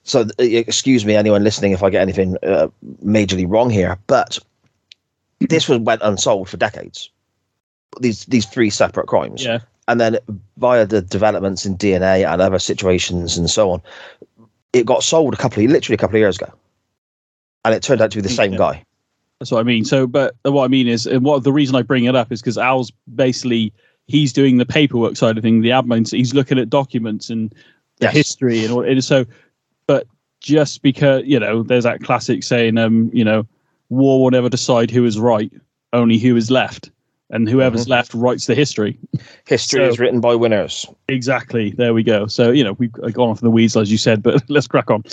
[0.03, 2.67] so, excuse me, anyone listening, if I get anything uh,
[3.05, 4.39] majorly wrong here, but
[5.39, 7.09] this was went unsolved for decades.
[8.01, 9.43] These these three separate crimes.
[9.43, 9.59] Yeah
[9.89, 10.19] and then
[10.57, 13.81] via the developments in DNA and other situations and so on,
[14.71, 16.53] it got sold a couple of literally a couple of years ago,
[17.65, 18.57] and it turned out to be the same yeah.
[18.59, 18.85] guy.
[19.39, 19.85] That's what I mean.
[19.85, 22.41] So, but what I mean is, and what the reason I bring it up is
[22.41, 23.73] because Al's basically
[24.07, 26.09] he's doing the paperwork side of things, the admin.
[26.11, 27.53] He's looking at documents and
[27.99, 28.13] the yes.
[28.13, 28.83] history and all.
[28.83, 29.25] And so,
[29.87, 30.07] but
[30.41, 33.47] just because you know, there's that classic saying, um, you know,
[33.89, 35.51] war will never decide who is right,
[35.93, 36.91] only who is left
[37.31, 37.91] and whoever's mm-hmm.
[37.91, 38.97] left writes the history.
[39.45, 40.85] History so, is written by winners.
[41.07, 41.71] Exactly.
[41.71, 42.27] There we go.
[42.27, 44.89] So you know we've gone off in the weeds as you said, but let's crack
[44.89, 45.03] on.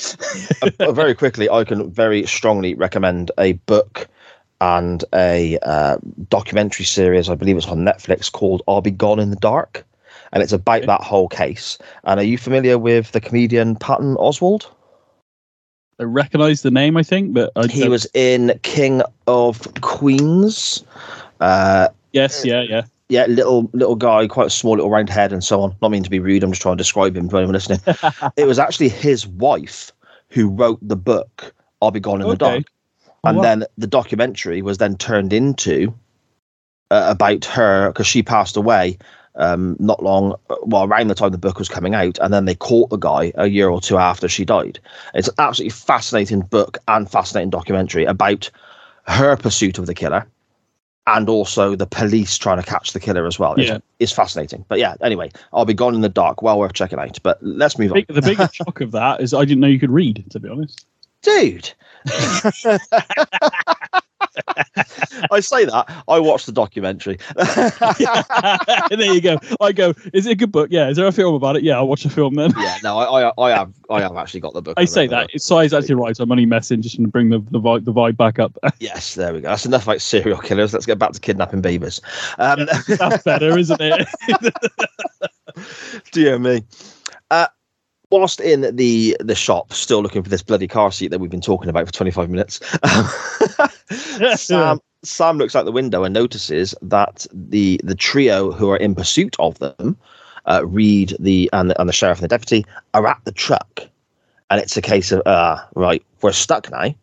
[0.81, 4.09] uh, very quickly, I can very strongly recommend a book
[4.61, 5.99] and a uh,
[6.29, 7.29] documentary series.
[7.29, 9.85] I believe it's on Netflix called "I'll Be Gone in the Dark,"
[10.33, 10.87] and it's about okay.
[10.87, 11.79] that whole case.
[12.05, 14.67] And are you familiar with the comedian Patton Oswalt?
[15.99, 20.85] I recognise the name, I think, but I he was in King of Queens.
[21.41, 22.83] Uh, Yes, yeah, yeah.
[23.09, 25.77] Yeah, little little guy, quite a small little round head and so on.
[25.83, 27.79] Not mean to be rude, I'm just trying to describe him for anyone listening.
[28.37, 29.93] it was actually his wife
[30.31, 32.33] who wrote the book I'll Be Gone in okay.
[32.33, 32.65] the Dark.
[33.27, 35.95] And then the documentary was then turned into
[36.91, 38.99] uh, about her because she passed away
[39.37, 42.55] um, not long, well, around the time the book was coming out, and then they
[42.55, 44.81] caught the guy a year or two after she died.
[45.15, 48.51] It's an absolutely fascinating book and fascinating documentary about
[49.07, 50.27] her pursuit of the killer
[51.07, 53.55] and also the police trying to catch the killer as well.
[53.55, 53.79] It's, yeah.
[54.01, 54.65] it's fascinating.
[54.69, 56.43] But yeah, anyway, I'll be gone in the dark.
[56.43, 57.19] Well worth checking out.
[57.23, 58.05] But let's move on.
[58.09, 60.85] The biggest shock of that is I didn't know you could read, to be honest.
[61.23, 61.73] Dude.
[65.31, 66.05] I say that.
[66.09, 67.19] I watched the documentary.
[67.37, 69.39] there you go.
[69.61, 69.95] I go.
[70.13, 70.69] Is it a good book?
[70.71, 70.89] Yeah.
[70.89, 71.63] Is there a film about it?
[71.63, 71.77] Yeah.
[71.77, 72.53] I'll watch a film then.
[72.59, 72.79] yeah.
[72.83, 72.99] No.
[72.99, 73.73] I, I, I have.
[73.91, 74.75] I have actually got the book.
[74.77, 75.31] I, say that.
[75.33, 76.17] It's size actually right.
[76.17, 78.57] So I'm only messing just to bring the the vibe, the vibe back up.
[78.79, 79.15] yes.
[79.15, 79.49] There we go.
[79.49, 80.73] That's enough about serial killers.
[80.73, 82.01] Let's get back to kidnapping beavers.
[82.39, 84.09] Um, yeah, that's better, isn't it?
[86.13, 86.63] Dear me.
[87.31, 87.47] Uh,
[88.19, 91.41] whilst in the the shop, still looking for this bloody car seat that we've been
[91.41, 92.61] talking about for 25 minutes,
[94.41, 98.95] Sam Sam looks out the window and notices that the the trio who are in
[98.95, 99.97] pursuit of them,
[100.47, 103.83] uh, Reed, the and, the and the sheriff and the deputy, are at the truck,
[104.51, 106.95] and it's a case of uh, right, we're stuck now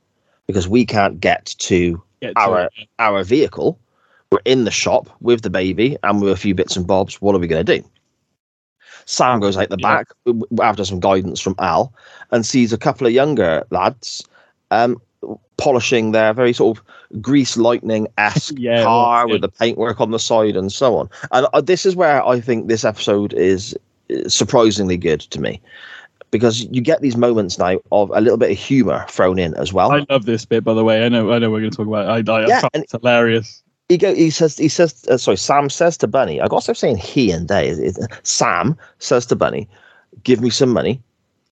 [0.47, 2.89] because we can't get to, get to our it.
[2.99, 3.79] our vehicle.
[4.31, 7.21] We're in the shop with the baby and with a few bits and bobs.
[7.21, 7.87] What are we going to do?
[9.05, 10.03] Sam goes out the yeah.
[10.03, 10.07] back
[10.61, 11.93] after some guidance from Al
[12.31, 14.27] and sees a couple of younger lads
[14.71, 15.01] um,
[15.57, 20.19] polishing their very sort of grease lightning esque yeah, car with the paintwork on the
[20.19, 21.09] side and so on.
[21.31, 23.77] And uh, this is where I think this episode is
[24.27, 25.61] surprisingly good to me
[26.31, 29.71] because you get these moments now of a little bit of humor thrown in as
[29.71, 29.91] well.
[29.91, 31.05] I love this bit, by the way.
[31.05, 32.19] I know, I know, we're going to talk about.
[32.19, 32.29] It.
[32.29, 33.62] I, I, yeah, it's hilarious
[33.93, 34.13] he go.
[34.13, 34.57] He says.
[34.57, 35.05] He says.
[35.09, 36.41] Uh, sorry, Sam says to Bunny.
[36.41, 37.91] I got to saying he and they.
[38.23, 39.69] Sam says to Bunny,
[40.23, 41.01] "Give me some money.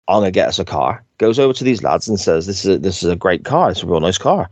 [0.08, 2.76] I'm gonna get us a car." Goes over to these lads and says, "This is
[2.76, 3.72] a, this is a great car.
[3.72, 4.50] It's a real nice car."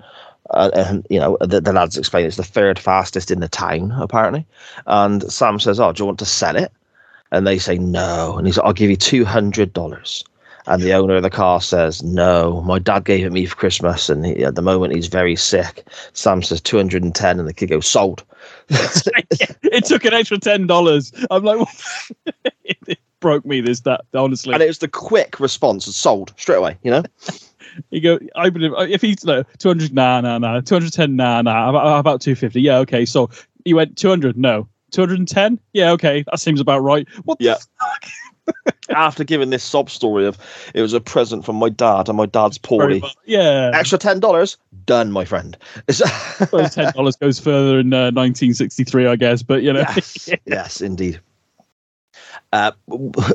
[0.51, 3.91] Uh, and you know the, the lads explain it's the third fastest in the town
[3.99, 4.45] apparently.
[4.85, 6.71] And Sam says, "Oh, do you want to sell it?"
[7.31, 8.37] And they say no.
[8.37, 10.23] And he's like, "I'll give you two hundred dollars."
[10.69, 14.07] And the owner of the car says, "No, my dad gave it me for Christmas,
[14.07, 17.87] and he, at the moment he's very sick." Sam says 210, and the kid goes,
[17.87, 18.23] "Sold."
[18.69, 21.11] it took an extra ten dollars.
[21.31, 21.67] I'm like,
[22.63, 23.61] it, it broke me.
[23.61, 24.53] This that honestly.
[24.53, 26.77] And it was the quick response, sold straight away.
[26.83, 27.03] You know.
[27.91, 31.99] You go, I believe if he's no 200, nah, nah, nah, 210, nah, nah, about,
[31.99, 33.05] about 250, yeah, okay.
[33.05, 33.29] So
[33.63, 37.07] you went 200, no, 210, yeah, okay, that seems about right.
[37.25, 37.53] What Yeah.
[37.53, 38.05] the fuck?
[38.89, 40.37] After giving this sob story of
[40.73, 43.03] it was a present from my dad, and my dad's poorly.
[43.25, 45.57] Yeah, Extra ten dollars, done, my friend.
[45.89, 49.43] suppose ten dollars goes further in uh, 1963, I guess.
[49.43, 51.19] But you know, yes, yes, indeed.
[52.51, 52.71] Uh,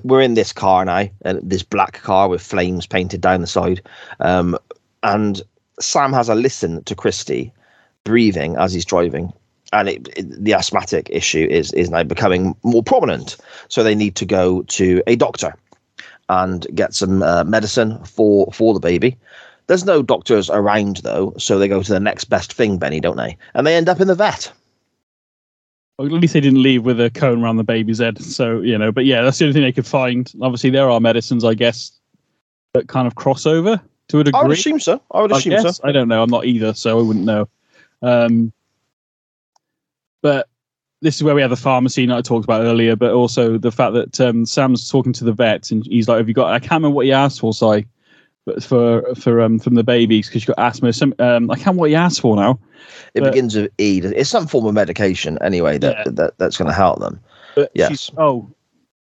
[0.02, 3.80] we're in this car now, and this black car with flames painted down the side.
[4.18, 4.58] Um,
[5.02, 5.40] and
[5.80, 7.52] Sam has a listen to Christy
[8.04, 9.32] breathing as he's driving,
[9.74, 13.36] and it, it- the asthmatic issue is is now becoming more prominent.
[13.68, 15.54] So they need to go to a doctor
[16.28, 19.16] and get some uh, medicine for for the baby.
[19.66, 23.16] There's no doctors around though, so they go to the next best thing, Benny, don't
[23.16, 23.36] they?
[23.54, 24.52] And they end up in the vet.
[25.98, 28.20] Well, at least they didn't leave with a cone around the baby's head.
[28.20, 30.30] So you know, but yeah, that's the only thing they could find.
[30.42, 31.92] Obviously, there are medicines, I guess,
[32.74, 34.40] that kind of cross over to a degree.
[34.40, 35.00] I would assume so.
[35.12, 35.76] I would I assume guess.
[35.76, 35.88] so.
[35.88, 36.22] I don't know.
[36.22, 37.48] I'm not either, so I wouldn't know.
[38.02, 38.52] Um,
[40.24, 40.48] but
[41.02, 43.70] this is where we have the pharmacy that I talked about earlier, but also the
[43.70, 46.58] fact that um, Sam's talking to the vet and he's like, "Have you got?" I
[46.58, 47.84] can't remember what he asked for, Si,
[48.46, 50.94] but for for um from the babies because she got asthma.
[50.94, 52.58] Some um, I can't remember what he asked for now.
[53.12, 54.00] It But- begins with E.
[54.02, 56.12] It's some form of medication anyway that, Yeah.
[56.12, 57.20] that that's going to help them.
[57.54, 58.10] But Yes.
[58.16, 58.48] oh,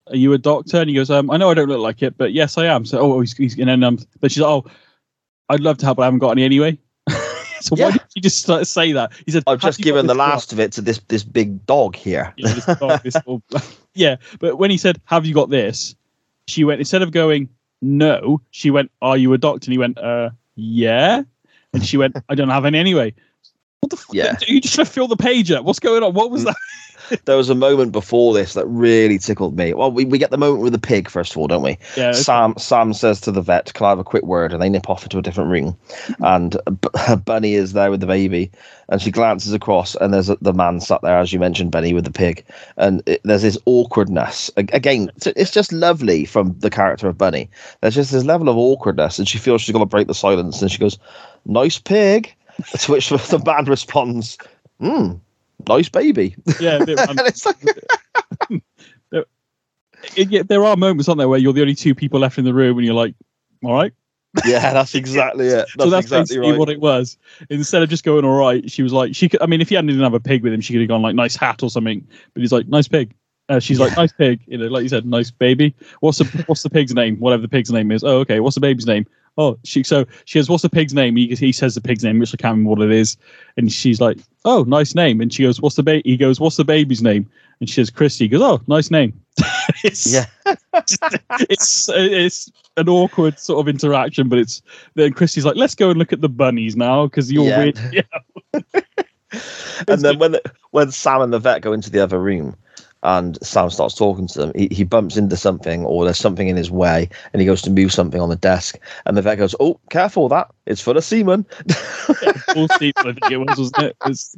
[0.08, 0.78] are you a doctor?
[0.78, 2.84] And he goes, um, I know I don't look like it, but yes, I am.
[2.84, 4.64] So, oh, he's, he's and then um, but she's like, oh,
[5.48, 6.76] I'd love to help, but I haven't got any anyway.
[7.64, 7.86] So Yeah.
[7.86, 9.12] why did you just say that?
[9.24, 11.64] He said, I've just given the this job?" last of it to this this big
[11.66, 12.32] dog here.
[12.36, 13.16] Yeah, this dog, this
[13.94, 15.94] yeah, but when he said, "Have you got this?"
[16.46, 17.48] She went instead of going,
[17.82, 21.22] "No," she went, "Are you a doctor?" And he went, "Uh, yeah."
[21.72, 23.14] And she went, "I don't have any anyway."
[23.80, 23.96] What the?
[23.96, 24.36] F- Yeah.
[24.46, 25.64] You just fill the page up.
[25.64, 26.14] What's going on?
[26.14, 26.56] What was that?
[27.24, 29.74] There was a moment before this that really tickled me.
[29.74, 31.78] Well, we, we get the moment with the pig first of all, don't we?
[31.96, 32.12] Yeah.
[32.12, 34.88] Sam Sam says to the vet, "Can I have a quick word?" And they nip
[34.88, 35.76] off into a different room,
[36.20, 38.50] and B- Bunny is there with the baby,
[38.88, 41.92] and she glances across, and there's a, the man sat there, as you mentioned, Benny,
[41.94, 42.44] with the pig,
[42.76, 44.50] and it, there's this awkwardness.
[44.57, 47.50] Again, it's just lovely from the character of Bunny.
[47.80, 50.62] There's just this level of awkwardness, and she feels she's going to break the silence,
[50.62, 50.98] and she goes,
[51.46, 52.34] "Nice pig,"
[52.78, 54.38] to which the man responds,
[54.80, 55.12] "Hmm,
[55.68, 56.78] nice baby," Yeah.
[56.82, 57.56] a bit and it's like,
[60.16, 62.44] It- yeah, there are moments, aren't there, where you're the only two people left in
[62.44, 63.14] the room, and you're like,
[63.64, 63.92] "All right."
[64.44, 65.52] yeah, that's exactly it.
[65.52, 66.58] That's, so that's exactly right.
[66.58, 67.16] what it was.
[67.50, 69.40] Instead of just going all right, she was like, she could.
[69.40, 71.02] I mean, if he hadn't didn't have a pig with him, she could have gone
[71.02, 72.06] like nice hat or something.
[72.34, 73.14] But he's like nice pig.
[73.48, 74.40] Uh, she's like nice pig.
[74.46, 75.74] You know, like you said, nice baby.
[76.00, 77.16] What's the what's the pig's name?
[77.18, 78.02] Whatever the pig's name is.
[78.02, 78.40] Oh, okay.
[78.40, 79.06] What's the baby's name?
[79.37, 79.82] Oh, she.
[79.82, 81.16] So she goes, what's the pig's name?
[81.16, 83.16] He he says the pig's name, which I can't remember what it is.
[83.57, 85.20] And she's like, oh, nice name.
[85.20, 86.03] And she goes, what's the baby?
[86.09, 87.28] He goes, what's the baby's name?
[87.61, 88.24] And she says, Christy.
[88.24, 89.20] He goes, oh, nice name.
[89.85, 90.26] it's, Yeah.
[91.51, 94.62] it's it's an awkward sort of interaction, but it's
[94.95, 97.59] then Christy's like, let's go and look at the bunnies now because you're Yeah.
[97.59, 97.78] weird.
[97.93, 98.03] Yeah,
[99.89, 100.37] and then when
[100.70, 102.57] when Sam and the vet go into the other room,
[103.05, 106.57] and Sam starts talking to them, he, he bumps into something or there's something in
[106.57, 109.55] his way, and he goes to move something on the desk, and the vet goes,
[109.61, 110.48] "Oh, careful with that!
[110.66, 111.44] It's full of semen."
[112.52, 113.96] full steep, I think it was, wasn't it?
[114.07, 114.36] It's-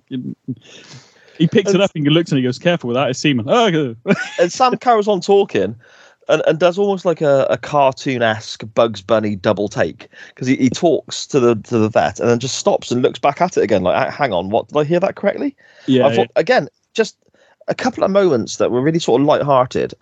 [1.38, 3.46] he picks it up and he looks and he goes, "Careful with that, it's semen."
[3.48, 3.94] Oh,
[4.40, 5.76] and Sam carries on talking.
[6.28, 10.56] And, and does almost like a, a cartoon esque Bugs Bunny double take because he,
[10.56, 13.56] he talks to the to the vet and then just stops and looks back at
[13.56, 15.54] it again like hang on what did I hear that correctly
[15.86, 17.16] yeah, thought again, just
[17.68, 19.94] a couple of moments that were really sort of light-hearted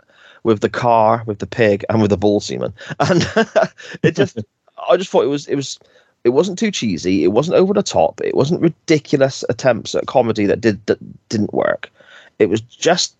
[0.42, 3.26] with the car, with the pig, and with the ball seaman, and
[4.02, 4.38] it just,
[4.90, 5.78] I just thought it was, it was,
[6.24, 10.46] it wasn't too cheesy, it wasn't over the top, it wasn't ridiculous attempts at comedy
[10.46, 10.98] that did that
[11.28, 11.90] didn't work.
[12.38, 13.16] It was just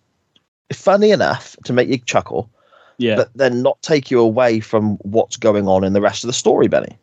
[0.73, 2.49] funny enough to make you chuckle,
[2.97, 6.27] yeah, but then not take you away from what's going on in the rest of
[6.27, 6.97] the story, Benny.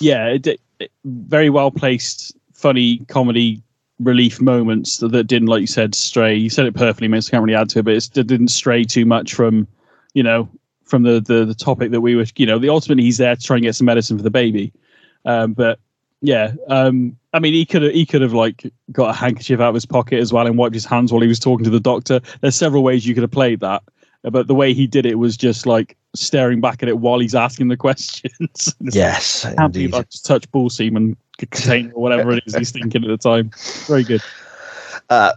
[0.00, 0.26] yeah.
[0.28, 3.62] It, it, it- very well placed, funny comedy
[4.02, 6.34] relief moments that, that didn't, like you said, stray.
[6.34, 7.24] You said it perfectly, mate.
[7.24, 9.66] So I can't really add to it, but it didn't stray too much from,
[10.14, 10.48] you know,
[10.84, 13.42] from the, the the topic that we were, you know, the ultimately he's there to
[13.42, 14.72] try and get some medicine for the baby.
[15.24, 15.78] Um, but
[16.20, 19.70] yeah, um, I mean, he could have he could have like got a handkerchief out
[19.70, 21.80] of his pocket as well and wiped his hands while he was talking to the
[21.80, 22.20] doctor.
[22.40, 23.82] There's several ways you could have played that,
[24.22, 27.34] but the way he did it was just like staring back at it while he's
[27.34, 28.74] asking the questions.
[28.80, 29.94] Yes, like, indeed.
[29.94, 31.16] I just touch ball semen
[31.46, 33.50] container or whatever it is he's thinking at the time.
[33.86, 34.22] Very good.
[35.10, 35.32] Uh,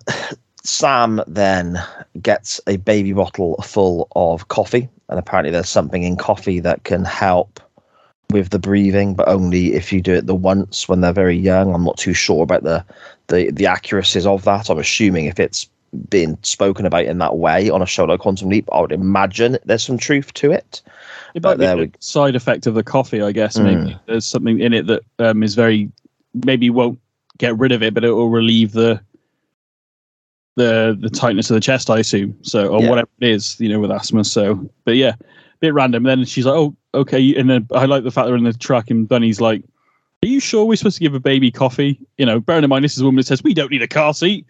[0.63, 1.81] Sam then
[2.21, 7.05] gets a baby bottle full of coffee, and apparently there's something in coffee that can
[7.05, 7.59] help
[8.31, 11.73] with the breathing, but only if you do it the once when they're very young.
[11.73, 12.83] I'm not too sure about the
[13.27, 14.69] the the accuracies of that.
[14.69, 15.69] I'm assuming if it's
[16.09, 19.57] being spoken about in that way on a show like Quantum Leap, I would imagine
[19.65, 20.81] there's some truth to it.
[21.35, 23.59] It But might be we- side effect of the coffee, I guess.
[23.59, 23.99] Maybe Mm.
[24.07, 25.91] there's something in it that um, is very
[26.45, 26.97] maybe won't
[27.37, 28.99] get rid of it, but it will relieve the
[30.55, 32.35] the the tightness of the chest, I assume.
[32.41, 32.89] So or Yeah.
[32.89, 34.23] whatever it is, you know, with asthma.
[34.23, 36.03] So, but yeah, A bit random.
[36.03, 38.89] Then she's like, "Oh, okay." And then I like the fact they're in the truck,
[38.89, 39.63] and Bunny's like,
[40.25, 42.83] "Are you sure we're supposed to give a baby coffee?" You know, bearing in mind
[42.83, 44.45] this is a woman that says we don't need a car seat.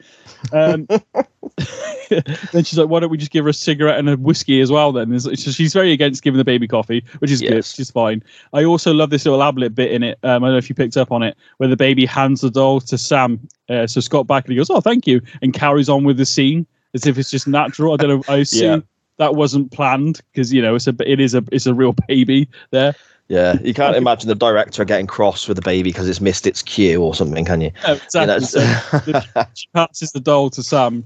[0.54, 0.88] Um,
[2.10, 4.72] then she's like, "Why don't we just give her a cigarette and a whiskey as
[4.72, 7.74] well?" Then so she's very against giving the baby coffee, which is good, Yes.
[7.74, 8.24] which is fine.
[8.54, 10.18] I also love this little ablet bit in it.
[10.24, 12.52] Um, I don't know if you picked up on it, where the baby hands the
[12.52, 13.40] doll to Sam.
[13.70, 17.06] Uh, so Scott Bakula goes, "Oh, thank you," and carries on with the scene as
[17.06, 17.94] if it's just natural.
[17.94, 18.34] I don't know.
[18.34, 18.86] I assume Yeah.
[19.18, 22.48] that wasn't planned because you know it's a it is a it's a real baby
[22.72, 22.96] there.
[23.28, 26.62] Yeah, you can't imagine the director getting cross with the baby because it's missed its
[26.62, 27.72] cue or something, can you?
[27.82, 29.14] Yeah, You know, exactly.
[29.14, 31.04] So she passes the doll to Sam,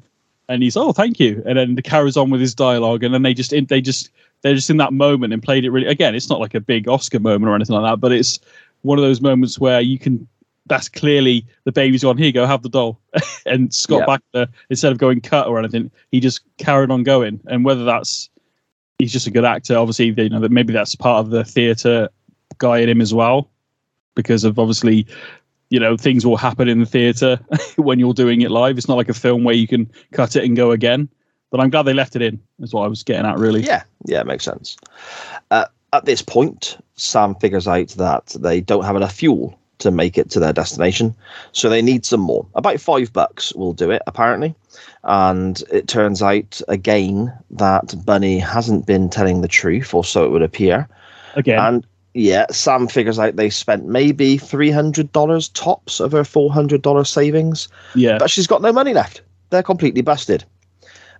[0.49, 3.33] and he's oh thank you, and then carries on with his dialogue, and then they
[3.33, 4.09] just they just
[4.41, 5.87] they're just in that moment and played it really.
[5.87, 8.39] Again, it's not like a big Oscar moment or anything like that, but it's
[8.81, 10.27] one of those moments where you can.
[10.65, 12.17] That's clearly the baby's gone.
[12.17, 12.99] Here go, have the doll.
[13.47, 14.17] and Scott Yeah.
[14.17, 17.39] Bakula, instead of going cut or anything, he just carried on going.
[17.47, 18.29] And whether that's
[18.99, 22.09] he's just a good actor, obviously, you know that maybe that's part of the theatre
[22.59, 23.49] guy in him as well,
[24.15, 25.07] because of obviously
[25.69, 27.39] you know things will happen in the theater
[27.77, 30.43] when you're doing it live it's not like a film where you can cut it
[30.43, 31.07] and go again
[31.51, 33.83] but i'm glad they left it in is what i was getting at really Yeah,
[34.05, 34.77] yeah, it makes sense.
[35.51, 40.17] Uh, at this point, Sam figures out that they don't have enough fuel to make
[40.17, 41.15] it to their destination,
[41.51, 42.45] so they need some more.
[42.55, 44.55] About five bucks will do it, apparently.
[45.03, 50.31] And it turns out again that Bunny hasn't been telling the truth, or so it
[50.31, 50.87] would appear.
[51.35, 56.23] again And yeah, Sam figures out they spent maybe three hundred dollars tops of her
[56.23, 59.21] four hundred dollar savings, yeah but she's got no money left.
[59.49, 60.43] They're completely busted.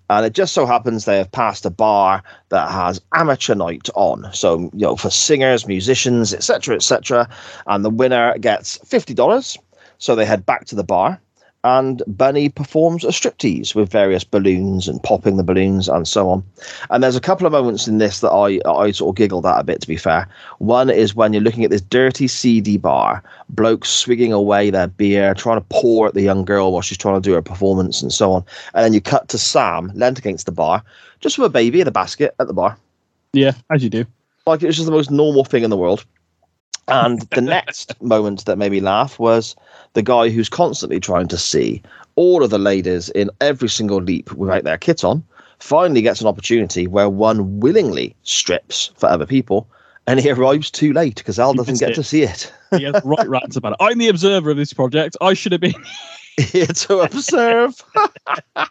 [0.09, 4.27] And it just so happens they have passed a bar that has amateur night on.
[4.33, 7.29] So, you know, for singers, musicians, etc., etc.
[7.67, 9.57] And the winner gets $50.
[9.99, 11.21] So they head back to the bar
[11.63, 16.43] and Bunny performs a striptease with various balloons and popping the balloons and so on.
[16.89, 19.59] And there's a couple of moments in this that I I sort of giggled at
[19.59, 20.27] a bit, to be fair.
[20.59, 25.33] One is when you're looking at this dirty, seedy bar, blokes swigging away their beer,
[25.33, 28.13] trying to pour at the young girl while she's trying to do her performance and
[28.13, 28.45] so on.
[28.73, 30.83] And then you cut to Sam, leant against the bar,
[31.19, 32.77] just with a baby in a basket at the bar.
[33.33, 34.05] yeah as you do
[34.47, 36.05] Like it was just the most normal thing in the world.
[36.89, 39.55] And the next moment that made me laugh was
[39.93, 41.81] the guy who's constantly trying to see
[42.15, 45.23] all of the ladies in every single leap without their kit on
[45.59, 49.67] finally gets an opportunity where one willingly strips for other people
[50.07, 51.95] and he arrives too late because Al He doesn't get it.
[51.95, 52.51] to see it.
[52.77, 55.61] he has right rants about it i'm the observer of this project i should have
[55.61, 55.73] been
[56.37, 57.75] Here to observe.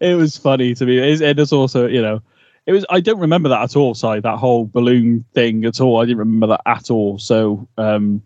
[0.00, 2.22] it was funny to me it's also you know
[2.66, 6.00] it was i don't remember that at all sorry that whole balloon thing at all
[6.00, 8.22] i didn't remember that at all so um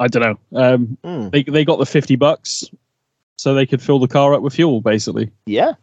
[0.00, 1.28] i don't know um Hmm.
[1.30, 2.64] they, they got the 50 bucks
[3.38, 5.74] so they could fill the car up with fuel basically Yeah.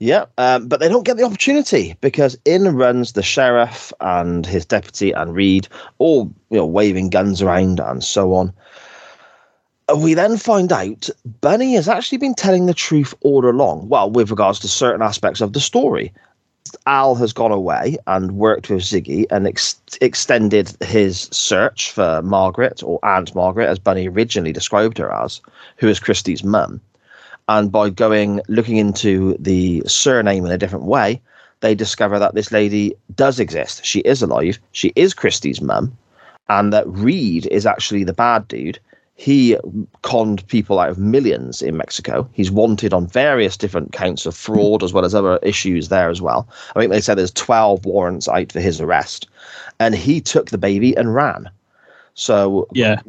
[0.00, 4.64] Yeah, um, but they don't get the opportunity because in runs the sheriff and his
[4.64, 5.66] deputy and Reed,
[5.98, 8.52] all you know, waving guns around and so on.
[9.96, 11.08] We then find out
[11.40, 13.88] Bunny has actually been telling the truth all along.
[13.88, 16.12] Well, with regards to certain aspects of the story,
[16.86, 22.82] Al has gone away and worked with Ziggy and ex- extended his search for Margaret
[22.82, 25.40] or Aunt Margaret, as Bunny originally described her as,
[25.76, 26.80] who is Christie's mum
[27.48, 31.20] and by going looking into the surname in a different way,
[31.60, 33.84] they discover that this lady does exist.
[33.84, 34.58] She is alive.
[34.72, 35.96] She is Christie's mum,
[36.48, 38.78] and that Reed is actually the bad dude.
[39.18, 39.56] He
[40.02, 42.28] conned people out of millions in Mexico.
[42.32, 46.22] He's wanted on various different counts of fraud as well as other issues there as
[46.22, 46.48] well.
[46.76, 49.28] I think they said there's 12 warrants out for his arrest,
[49.80, 51.50] and he took the baby and ran.
[52.14, 53.00] So yeah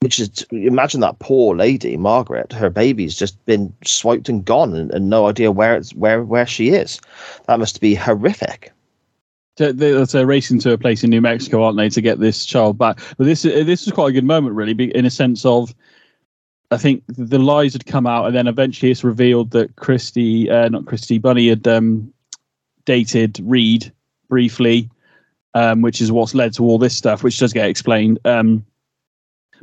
[0.00, 4.90] which is imagine that poor lady margaret her baby's just been swiped and gone and,
[4.92, 6.98] and no idea where it's where where she is
[7.46, 8.72] that must be horrific
[9.56, 12.78] They- They're racing to a place in New Mexico, aren't they, to get this child
[12.78, 13.00] back?
[13.18, 15.74] But this this was quite a good moment, really, in a sense of,
[16.70, 20.68] I think the lies had come out, and then eventually it's revealed that Christy, uh,
[20.68, 22.12] not Christy, Bunny had um,
[22.84, 23.92] dated Reed
[24.28, 24.88] briefly,
[25.54, 28.18] um, which is what's led to all this stuff, which does get explained.
[28.24, 28.64] Um,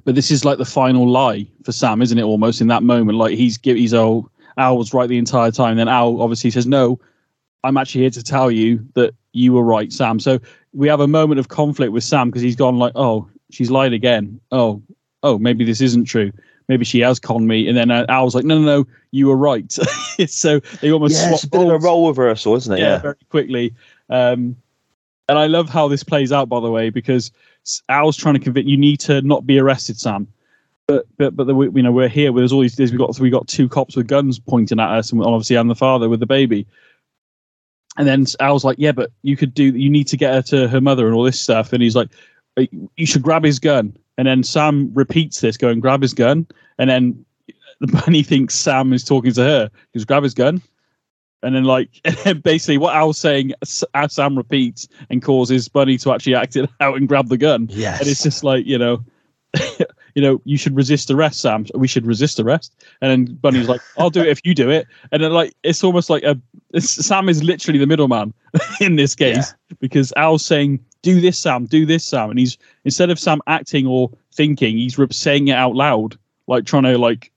[0.04, 2.24] but this is like the final lie for Sam, isn't it?
[2.24, 5.78] Almost in that moment, like he's he's oh Al was right the entire time.
[5.78, 7.00] Then Al obviously says no,
[7.68, 10.20] I'm actually here to tell you that you were right, Sam.
[10.22, 10.40] So
[10.74, 13.92] we have a moment of conflict with Sam because he's gone like, oh, she's lied
[13.92, 14.40] again.
[14.54, 14.82] Oh,
[15.22, 16.32] oh, maybe this isn't true.
[16.70, 17.68] Maybe she has conned me.
[17.68, 19.70] And then uh, Al's like, no, no, no, you were right.
[20.28, 22.80] so they almost yeah, it's a bit of a role reversal, isn't it?
[22.80, 23.00] Yeah, yeah.
[23.00, 23.74] very quickly.
[24.10, 24.56] Um,
[25.28, 27.32] and I love how this plays out, by the way, because
[27.90, 30.28] Al's trying to convince you need to not be arrested, Sam.
[30.88, 32.32] But but but the, you know we're here.
[32.32, 32.78] There's all these.
[32.78, 32.94] Days.
[32.94, 35.76] We got we got two cops with guns pointing at us, and obviously I'm the
[35.76, 36.66] father with the baby.
[37.98, 39.64] And then Al's like, yeah, but you could do.
[39.64, 41.74] You need to get her to her mother and all this stuff.
[41.74, 42.10] And he's like,
[42.56, 43.98] uh, you should grab his gun.
[44.18, 46.48] And then Sam repeats this, going, grab his gun.
[46.78, 47.26] And then
[47.80, 49.72] the bunny thinks Sam is talking to her.
[49.94, 50.62] He goes, grab his gun.
[51.44, 51.90] And then, like,
[52.44, 56.98] basically, what Al's saying, as Sam repeats and causes Bunny to actually act it out
[56.98, 57.68] and grab the gun.
[57.70, 58.00] Yes.
[58.00, 59.04] And it's just like, you know,
[60.18, 61.68] you know, you should resist arrest, Sam.
[61.76, 62.74] We should resist arrest.
[63.02, 64.88] And then Bunny's like, I'll do it if you do it.
[65.12, 66.36] And then, like, it's almost like a
[66.80, 68.34] Sam is literally the middleman
[68.82, 69.76] in this case yeah.
[69.80, 72.32] because Al's saying, do this, Sam, do this, Sam.
[72.32, 76.84] And he's, instead of Sam acting or thinking, he's saying it out loud, like trying
[76.84, 77.32] to, like,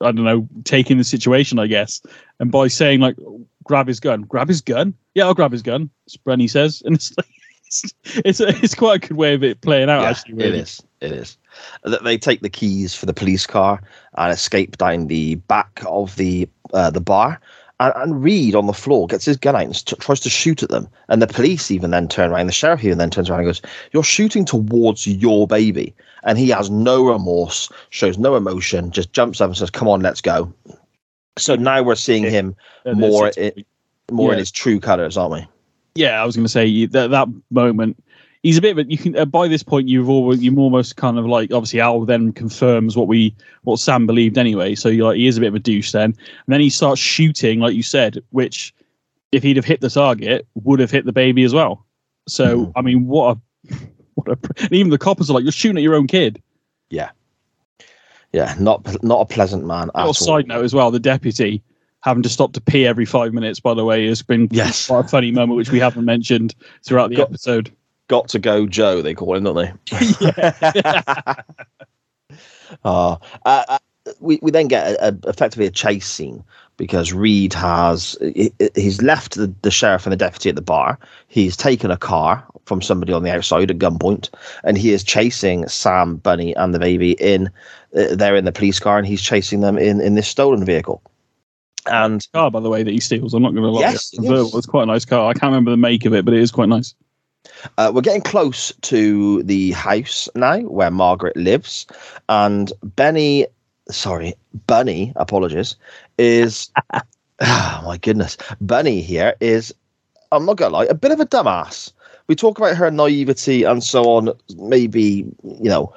[0.00, 2.00] I don't know, taking the situation, I guess.
[2.40, 3.16] And by saying, like,
[3.62, 4.94] grab his gun, grab his gun.
[5.14, 5.90] Yeah, I'll grab his gun.
[6.24, 6.82] Bunny says.
[6.86, 7.26] And it's like,
[7.66, 10.32] it's, it's, a, it's quite a good way of it playing out, yeah, actually.
[10.32, 10.48] Really.
[10.48, 10.82] It is.
[11.02, 11.36] It is
[11.84, 13.82] that they take the keys for the police car
[14.16, 17.40] and escape down the back of the uh, the bar.
[17.80, 20.62] And, and Reed on the floor gets his gun out and t- tries to shoot
[20.62, 20.88] at them.
[21.08, 22.46] And the police even then turn around.
[22.46, 25.94] The sheriff even then turns around and goes, "You're shooting towards your baby."
[26.24, 30.00] And he has no remorse, shows no emotion, just jumps up and says, "Come on,
[30.00, 30.52] let's go."
[31.38, 32.54] So now we're seeing him
[32.94, 33.64] more in,
[34.10, 34.34] more yeah.
[34.34, 35.46] in his true colors, aren't we?
[35.94, 38.02] Yeah, I was going to say that that moment
[38.42, 40.96] he's a bit of a, you can uh, by this point you've always you're almost
[40.96, 44.74] kind of like obviously Al then confirms what we what Sam believed anyway.
[44.74, 46.16] So you're like he is a bit of a douche then, and
[46.48, 48.74] then he starts shooting like you said, which
[49.30, 51.86] if he'd have hit the target would have hit the baby as well.
[52.28, 52.72] So mm.
[52.76, 53.74] I mean, what a
[54.14, 56.42] what a And even the coppers are like you're shooting at your own kid.
[56.90, 57.10] Yeah,
[58.32, 59.90] yeah, not not a pleasant man.
[59.94, 60.14] At all.
[60.14, 61.62] Side note as well, the deputy
[62.02, 63.60] having to stop to pee every five minutes.
[63.60, 64.88] By the way, has been yes.
[64.88, 66.52] quite a funny moment which we haven't mentioned
[66.84, 67.72] throughout the Got, episode
[68.12, 69.72] got to go Joe, they call him, don't they?
[70.20, 71.34] yeah.
[72.84, 73.78] uh, uh,
[74.20, 76.44] we, we then get a, a, effectively a chase scene
[76.76, 78.14] because Reed has
[78.74, 80.98] he's left the, the sheriff and the deputy at the bar.
[81.28, 84.28] He's taken a car from somebody on the outside at gunpoint,
[84.62, 87.46] and he is chasing Sam, Bunny, and the baby in.
[87.96, 91.00] Uh, they're in the police car, and he's chasing them in in this stolen vehicle.
[91.86, 93.32] And car, by the way, that he steals.
[93.32, 93.80] I'm not going to lie.
[93.80, 94.54] Yes, yes.
[94.54, 95.30] It's quite a nice car.
[95.30, 96.94] I can't remember the make of it, but it is quite nice.
[97.78, 101.86] Uh, we're getting close to the house now where Margaret lives,
[102.28, 103.46] and Benny,
[103.90, 104.34] sorry,
[104.66, 105.76] Bunny, apologies,
[106.18, 106.70] is
[107.40, 109.74] oh my goodness, Bunny here is,
[110.30, 111.92] I'm not gonna lie, a bit of a dumbass.
[112.28, 115.92] We talk about her naivety and so on, maybe you know,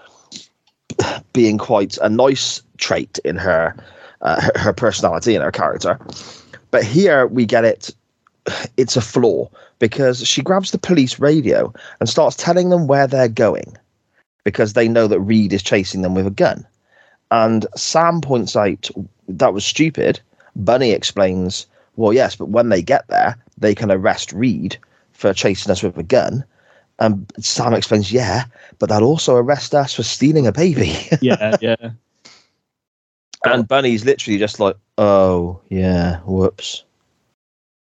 [1.34, 3.76] being quite a nice trait in her,
[4.22, 6.00] uh, her, her personality and her character,
[6.72, 7.94] but here we get it.
[8.78, 13.28] It's a flaw because she grabs the police radio and starts telling them where they're
[13.28, 13.76] going
[14.44, 16.66] because they know that Reed is chasing them with a gun.
[17.32, 18.90] And Sam points out
[19.28, 20.20] that was stupid.
[20.56, 21.66] Bunny explains,
[21.96, 24.78] well, yes, but when they get there, they can arrest Reed
[25.12, 26.46] for chasing us with a gun.
[27.00, 28.46] And Sam explains, yeah,
[28.80, 30.96] but they'll also arrest us for stealing a baby.
[31.22, 31.92] yeah, yeah.
[33.44, 36.84] And Bunny's literally just like, oh, yeah, whoops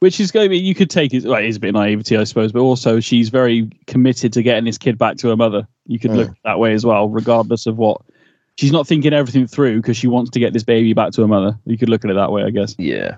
[0.03, 2.25] which is going to be you could take it like it's a bit naivety i
[2.25, 5.65] suppose but also she's very committed to getting this kid back to her mother.
[5.85, 6.17] You could mm.
[6.17, 8.01] look that way as well regardless of what
[8.57, 11.27] she's not thinking everything through because she wants to get this baby back to her
[11.29, 11.57] mother.
[11.65, 12.75] You could look at it that way i guess.
[12.77, 13.15] Yeah.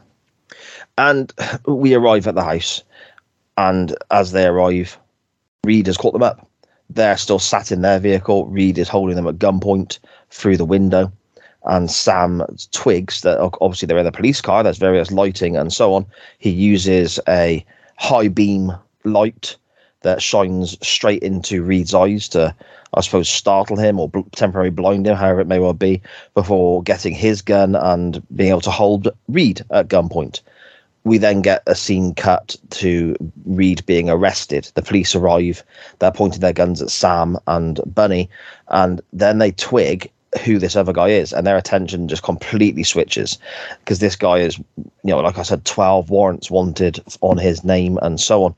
[0.96, 1.34] And
[1.66, 2.84] we arrive at the house
[3.58, 5.00] and as they arrive
[5.64, 6.48] reed has caught them up.
[6.92, 8.46] They're still sat in their vehicle.
[8.46, 9.98] Reed is holding them at gunpoint
[10.30, 11.12] through the window
[11.66, 14.64] and Sam twigs that obviously they're in a police car.
[14.64, 16.06] There's various lighting and so on.
[16.38, 17.66] He uses a
[17.98, 18.72] high beam
[19.04, 19.56] light
[20.02, 22.54] that shines straight into Reed's eyes to,
[22.94, 26.02] I suppose, startle him or bl- temporarily blind him, however it may well be,
[26.36, 30.42] before getting his gun and being able to hold Reed at gunpoint.
[31.06, 34.72] We then get a scene cut to Reed being arrested.
[34.76, 35.64] The police arrive.
[36.00, 38.30] They're pointing their guns at Sam and Bunny,
[38.68, 40.12] and then they twig
[40.44, 43.38] who this other guy is, and their attention just completely switches
[43.80, 47.98] because this guy is, you know, like I said, twelve warrants wanted on his name
[48.02, 48.56] and so on.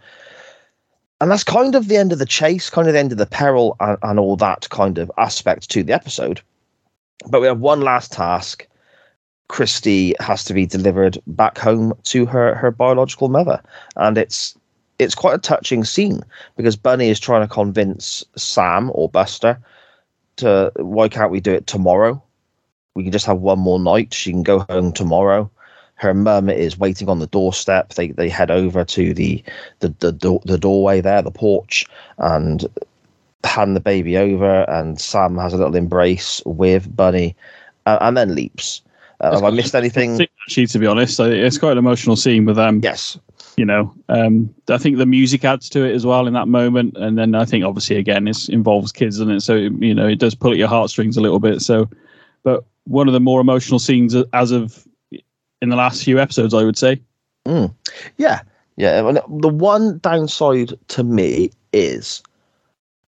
[1.19, 3.25] and that's kind of the end of the chase, kind of the end of the
[3.25, 6.41] peril, and, and all that kind of aspect to the episode.
[7.29, 8.67] But we have one last task.
[9.47, 13.61] Christy has to be delivered back home to her her biological mother,
[13.95, 14.55] and it's
[14.99, 16.21] it's quite a touching scene
[16.55, 19.57] because Bunny is trying to convince Sam or Buster
[20.37, 22.21] to why can't we do it tomorrow?
[22.95, 24.13] We can just have one more night.
[24.13, 25.49] She can go home tomorrow.
[25.95, 27.93] Her mum is waiting on the doorstep.
[27.93, 29.43] They they head over to the
[29.79, 31.85] the the, do- the doorway there, the porch,
[32.17, 32.65] and
[33.43, 34.63] hand the baby over.
[34.69, 37.35] And Sam has a little embrace with Bunny,
[37.85, 38.81] uh, and then leaps.
[39.19, 40.21] Uh, have I missed anything?
[40.21, 42.81] Actually, to be honest, it's quite an emotional scene with them.
[42.83, 43.17] Yes.
[43.55, 46.95] You know, um, I think the music adds to it as well in that moment,
[46.97, 50.19] and then I think obviously again it involves kids, and it so you know it
[50.19, 51.61] does pull at your heartstrings a little bit.
[51.61, 51.89] So,
[52.43, 54.87] but one of the more emotional scenes as of
[55.61, 57.01] in the last few episodes, I would say.
[58.17, 58.41] Yeah,
[58.75, 59.07] yeah.
[59.07, 62.21] and The one downside to me is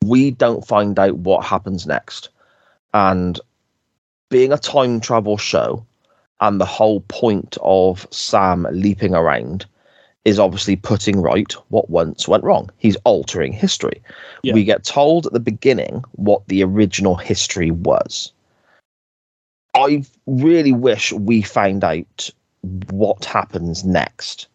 [0.04, 2.30] we don't find out what happens next,
[2.94, 3.40] and
[4.30, 5.86] being a time travel show,
[6.42, 9.66] and the whole point of Sam leaping around
[10.26, 12.70] is obviously putting right what once went wrong.
[12.78, 14.02] He's altering history.
[14.44, 14.54] Yeah.
[14.54, 18.32] We get told at the beginning what the original history was.
[19.76, 22.30] I really wish we found out
[22.90, 24.48] what happens next.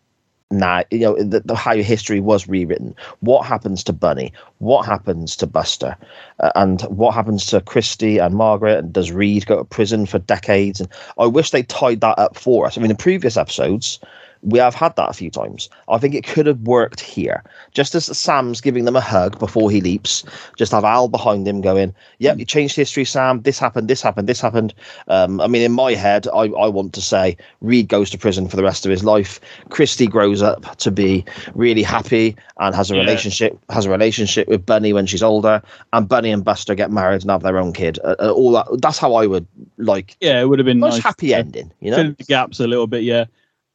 [0.51, 2.95] Now, you know, the, the, how history was rewritten.
[3.21, 4.33] What happens to Bunny?
[4.59, 5.97] What happens to Buster?
[6.39, 8.79] Uh, and what happens to Christy and Margaret?
[8.79, 10.81] And does Reed go to prison for decades?
[10.81, 10.89] And
[11.19, 12.77] I wish they tied that up for us.
[12.77, 13.99] I mean, in previous episodes,
[14.45, 15.69] we have had that a few times.
[15.89, 17.43] I think it could have worked here.
[17.73, 20.23] Just as Sam's giving them a hug before he leaps,
[20.57, 23.41] just have Al behind him going, Yep, you changed history, Sam.
[23.43, 24.75] This happened, this happened, this happened.
[25.09, 28.49] Um, I mean, in my head, I, I want to say Reed goes to prison
[28.49, 29.41] for the rest of his life.
[29.71, 31.25] Christy grows up to be
[31.55, 33.01] really happy and has a Yeah.
[33.01, 37.23] relationship has a relationship with Bunny when she's older, and Bunny and Buster get married
[37.23, 37.99] and have their own kid.
[38.05, 39.47] Uh, uh, all that that's how I would
[39.79, 41.97] like Yeah, it would have been nice nice happy ending, you know?
[41.97, 43.03] fill the gaps a little bit.
[43.03, 43.25] Yeah,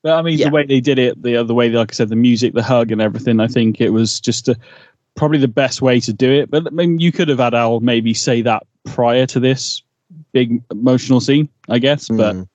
[0.02, 0.46] but I mean Yeah.
[0.50, 2.92] the way they did it, the other way, like I said, the music, the hug,
[2.92, 3.40] and everything.
[3.40, 4.56] I think it was just a,
[5.16, 6.50] probably the best way to do it.
[6.52, 9.82] But I mean, you could have had Al maybe say that prior to this
[10.32, 12.08] big emotional scene, I guess.
[12.08, 12.48] But Mm.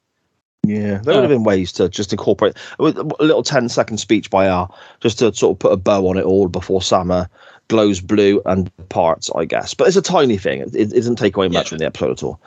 [0.67, 4.31] yeah, there would have been ways to just incorporate with a little 10 second speech
[4.31, 7.13] by Al, just to sort of put a bow on it all before Sam
[7.69, 9.75] glows blue and parts, I guess.
[9.75, 10.61] But it's a tiny thing.
[10.61, 11.69] It, it doesn't take away much Yeah.
[11.71, 12.41] from the episode at all.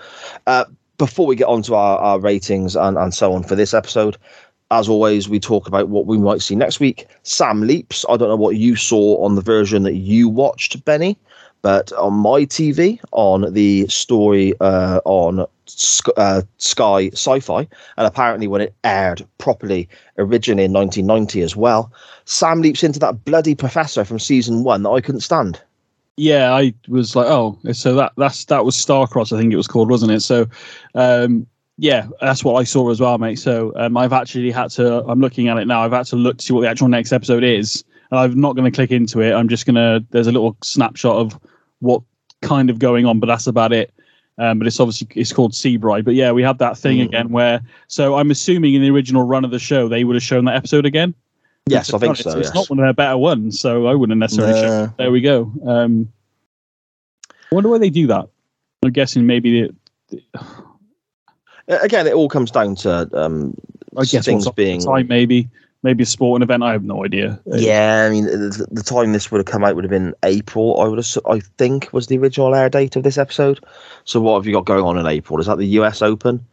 [0.45, 0.65] Uh,
[0.97, 4.17] before we get on to our, our ratings and, and so on for this episode,
[4.71, 7.07] as always, we talk about what we might see next week.
[7.23, 8.05] Sam Leaps.
[8.09, 11.17] I don't know what you saw on the version that you watched, Benny,
[11.61, 15.45] but on my TV, on the story uh, on
[16.17, 17.59] uh, Sky Sci Fi,
[17.97, 19.87] and apparently when it aired properly
[20.17, 21.91] originally in 1990 as well,
[22.25, 25.61] Sam leaps into that bloody professor from season one that I couldn't stand.
[26.17, 29.67] yeah, I was like, oh, so that that's that was Starcross, I think it was
[29.67, 30.21] called, wasn't it?
[30.21, 30.47] So,
[30.95, 31.45] um,
[31.77, 33.37] yeah, that's what I saw as well, mate.
[33.37, 35.03] So um, I've actually had to.
[35.05, 35.83] I'm looking at it now.
[35.83, 38.55] I've had to look to see what the actual next episode is, and I'm not
[38.55, 39.33] going to click into it.
[39.33, 40.03] I'm just gonna.
[40.09, 41.39] There's a little snapshot of
[41.79, 42.01] what
[42.41, 43.93] kind of going on, but that's about it.
[44.39, 46.03] Um, but it's obviously it's called Seabride.
[46.05, 47.05] But yeah, we had that thing Mm.
[47.05, 47.61] again where.
[47.87, 50.55] So I'm assuming in the original run of the show they would have shown that
[50.55, 51.13] episode again.
[51.69, 52.29] Yes, I think so.
[52.37, 52.55] it's yes.
[52.55, 54.61] not one of their better ones, so I wouldn't necessarily.
[54.61, 54.93] No.
[54.97, 55.51] there we go.
[55.65, 56.11] Um,
[57.51, 58.29] I wonder why they do that.
[58.83, 59.69] I'm guessing maybe
[60.09, 60.19] the,
[61.67, 63.55] Again, it all comes down to um,
[63.97, 64.81] I guess things being.
[64.81, 65.49] time maybe
[65.83, 66.63] maybe a sporting event.
[66.63, 67.39] I have no idea.
[67.51, 70.13] Uh, Yeah, I mean, the, the time this would have come out would have been
[70.23, 70.79] April.
[70.81, 73.63] I would have, I think, was the original air date of this episode.
[74.05, 75.39] So, what have you got going on in April?
[75.39, 76.01] Is that the U.S.
[76.01, 76.45] Open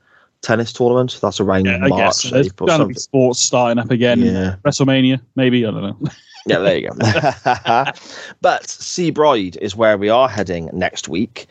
[0.43, 1.19] tennis tournament?
[1.21, 2.67] That's around yeah, I March, guess there's April.
[2.69, 4.21] going to be sports starting up again.
[4.21, 6.09] Yeah, WrestleMania, maybe I don't know.
[6.47, 7.85] yeah, there you go.
[8.41, 11.47] but Sea Bride is where we are heading next week,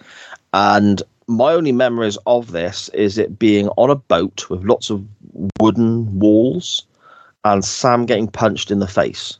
[0.53, 5.05] and my only memories of this is it being on a boat with lots of
[5.59, 6.85] wooden walls,
[7.43, 9.37] and Sam getting punched in the face.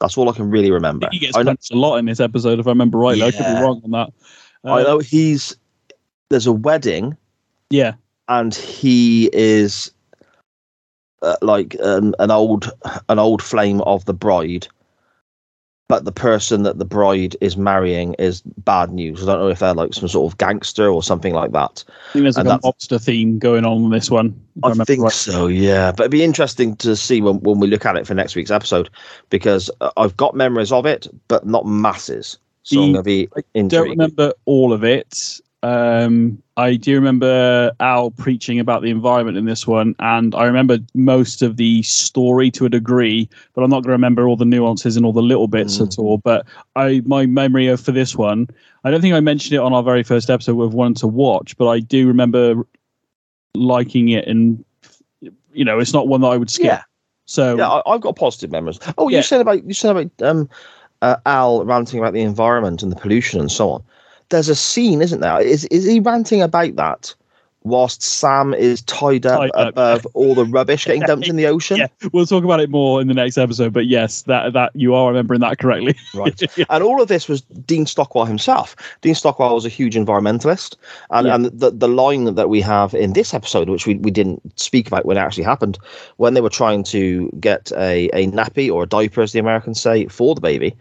[0.00, 1.08] That's all I can really remember.
[1.12, 3.22] he gets I know, punched a lot in this episode, if I remember rightly.
[3.22, 4.12] I could be wrong on that.
[4.64, 5.56] Uh, I know he's
[6.30, 7.16] there's a wedding
[7.70, 7.94] Yeah,
[8.28, 9.92] and he is
[11.22, 12.70] uh, like um, an old
[13.08, 14.66] an old flame of the bride
[15.88, 19.58] but the person that the bride is marrying is bad news i don't know if
[19.58, 22.54] they're like some sort of gangster or something like that I think there's like And
[22.54, 24.40] a monster theme going on in this one.
[24.64, 25.12] if i, think right.
[25.12, 28.14] so yeah but it'd be interesting to see when, when we look at it for
[28.14, 28.88] next week's episode
[29.30, 33.04] because uh, i've got memories of it but not masses so i'm The- going to
[33.04, 35.40] be I don't remember all of it.
[35.62, 40.78] Um, I do remember Al preaching about the environment in this one, and I remember
[40.94, 44.44] most of the story to a degree, but I'm not going to remember all the
[44.44, 45.86] nuances and all the little bits Mm.
[45.86, 46.18] at all.
[46.18, 48.48] But I, my memory of for this one,
[48.84, 51.56] I don't think I mentioned it on our very first episode of one to watch,
[51.56, 52.66] but I do remember
[53.54, 54.64] liking it, and
[55.52, 56.64] you know, it's not one that I would skip.
[56.66, 56.82] Yeah.
[57.26, 58.80] So Yeah, I, I've got positive memories.
[58.98, 59.18] Oh, Yeah.
[59.18, 60.48] you said about you said about um,
[61.02, 63.82] uh, Al ranting about the environment and the pollution and so on.
[64.32, 65.40] There's a scene, isn't there?
[65.40, 67.14] Is is he ranting about that
[67.64, 71.46] whilst Sam is tied up Tied up, above all the rubbish getting dumped in the
[71.54, 71.76] ocean?
[71.76, 73.72] yeah, we'll talk about it more in the next episode.
[73.72, 75.94] But yes, that that you are remembering that correctly.
[76.14, 76.42] Right.
[76.68, 78.74] And all of this was Dean Stockwell himself.
[79.00, 80.74] Dean Stockwell was a huge environmentalist.
[81.10, 81.34] And, Yeah.
[81.36, 84.88] and the, the line that we have in this episode, which we, we didn't speak
[84.88, 85.78] about when it actually happened,
[86.16, 89.80] when they were trying to get a, a nappy or a diaper, as the Americans
[89.80, 90.74] say, for the baby,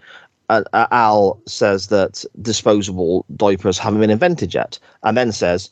[0.51, 4.77] uh, Al says that disposable diapers haven't been invented yet.
[5.03, 5.69] And then says,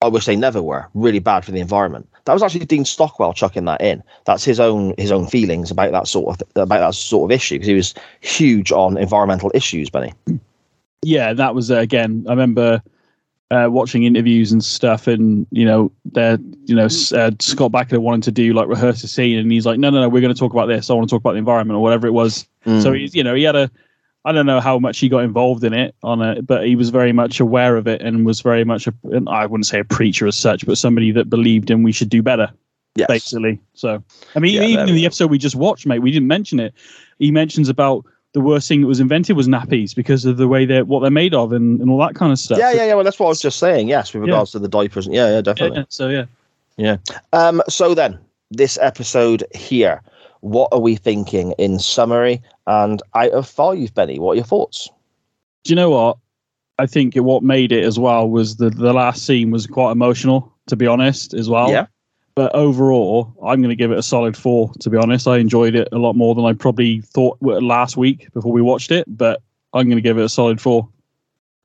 [0.00, 0.86] I wish they never were.
[0.94, 2.08] Really bad for the environment.
[2.24, 4.02] That was actually Dean Stockwell chucking that in.
[4.26, 7.56] That's his own his own feelings about that sort of about that sort of issue
[7.56, 10.12] because he was huge on environmental issues, Benny.
[11.02, 12.24] yeah, that was uh, again.
[12.28, 12.82] I remember
[13.50, 18.22] uh, watching interviews and stuff, and you know, there, you know, uh, Scott Bakula wanted
[18.24, 20.38] to do like rehearse a scene, and he's like, no, no, no, we're going to
[20.38, 20.90] talk about this.
[20.90, 22.46] I want to talk about the environment or whatever it was.
[22.66, 22.82] Mm.
[22.82, 23.70] So he's, you know, he had a.
[24.24, 26.90] I don't know how much he got involved in it on it, but he was
[26.90, 28.94] very much aware of it and was very much a.
[29.04, 32.08] and I wouldn't say a preacher as such, but somebody that believed in we should
[32.08, 32.50] do better
[32.98, 33.08] yes.
[33.08, 33.58] basically.
[33.74, 34.02] So,
[34.34, 36.74] I mean, Yeah, even in the episode we just watched, mate, we didn't mention it.
[37.18, 40.66] He mentions about the worst thing that was invented was nappies because of the way
[40.66, 42.58] they're what they're made of and, and all that kind of stuff.
[42.58, 42.94] Yeah, yeah, yeah.
[42.94, 43.88] Well, that's what I was just saying.
[43.88, 44.32] Yes, with Yeah.
[44.32, 45.06] regards to the diapers.
[45.06, 45.78] Yeah, yeah, Yeah, definitely.
[45.78, 46.24] yeah, So yeah.
[46.76, 46.96] yeah,
[47.32, 48.18] Um, so then,
[48.50, 50.02] this episode here,
[50.40, 54.18] what are we thinking in summary and out of five, Benny?
[54.18, 54.90] What are your thoughts?
[55.68, 56.16] do you know what?
[56.78, 60.52] I think what made it as well was the the last scene was quite emotional,
[60.68, 61.70] to be honest, as well.
[61.70, 61.86] Yeah.
[62.34, 64.72] But overall, I'm going to give it a solid four.
[64.80, 68.32] To be honest, I enjoyed it a lot more than I probably thought last week
[68.32, 69.04] before we watched it.
[69.08, 69.42] But
[69.74, 70.88] I'm going to give it a solid four.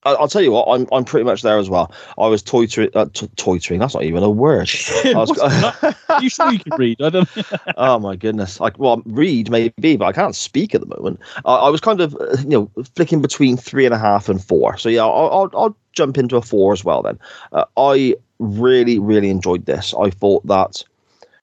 [0.05, 1.91] I'll tell you what, I'm I'm pretty much there as well.
[2.17, 3.79] I was toitering, uh, t- toitering.
[3.79, 4.69] That's not even a word.
[5.05, 7.01] Was, you sure you can read?
[7.01, 7.29] I don't.
[7.77, 8.59] oh my goodness!
[8.59, 11.19] Like, well, read maybe, but I can't speak at the moment.
[11.45, 14.43] I, I was kind of, uh, you know, flicking between three and a half and
[14.43, 14.77] four.
[14.77, 17.01] So yeah, I'll I'll, I'll jump into a four as well.
[17.01, 17.19] Then
[17.51, 19.93] uh, I really really enjoyed this.
[19.93, 20.83] I thought that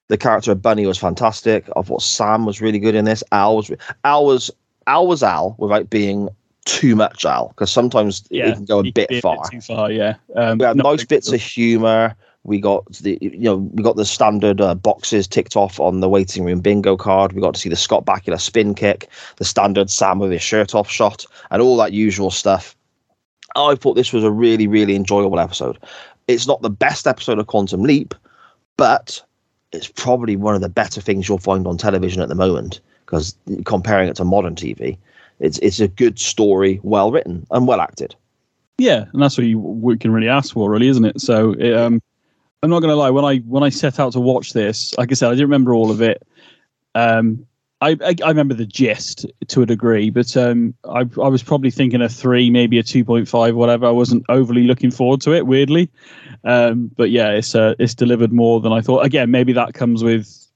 [0.08, 1.68] the character of Bunny was fantastic.
[1.76, 3.22] I thought Sam was really good in this.
[3.32, 3.70] Al was
[4.04, 4.50] Al was
[4.86, 6.28] Al was Al without being
[6.64, 9.48] too much Al because sometimes it can go a bit can far.
[9.50, 10.14] too far, yeah.
[10.36, 12.14] Um, We had nice bits of humour.
[12.42, 16.08] We got the you know we got the standard uh, boxes ticked off on the
[16.08, 17.32] waiting room bingo card.
[17.32, 20.74] We got to see the Scott Bakula spin kick, the standard Sam with his shirt
[20.74, 22.74] off shot, and all that usual stuff.
[23.56, 25.78] I thought this was a really really enjoyable episode.
[26.28, 28.14] It's not the best episode of Quantum Leap,
[28.76, 29.22] but
[29.72, 33.36] it's probably one of the better things you'll find on television at the moment because
[33.64, 34.96] comparing it to modern TV,
[35.40, 38.14] it's it's a good story, well written and well acted.
[38.78, 41.20] Yeah, and that's what you we can really ask for, really, isn't it?
[41.20, 42.00] So, it, um,
[42.62, 43.10] I'm not going to lie.
[43.10, 45.74] When I when I set out to watch this, like I said, I didn't remember
[45.74, 46.26] all of it.
[46.94, 47.46] Um,
[47.82, 51.70] I, I I remember the gist to a degree, but um, I I was probably
[51.70, 53.86] thinking a three, maybe a two point five, whatever.
[53.86, 55.90] I wasn't overly looking forward to it, weirdly.
[56.44, 59.04] Um, but yeah, it's uh, it's delivered more than I thought.
[59.04, 60.46] Again, maybe that comes with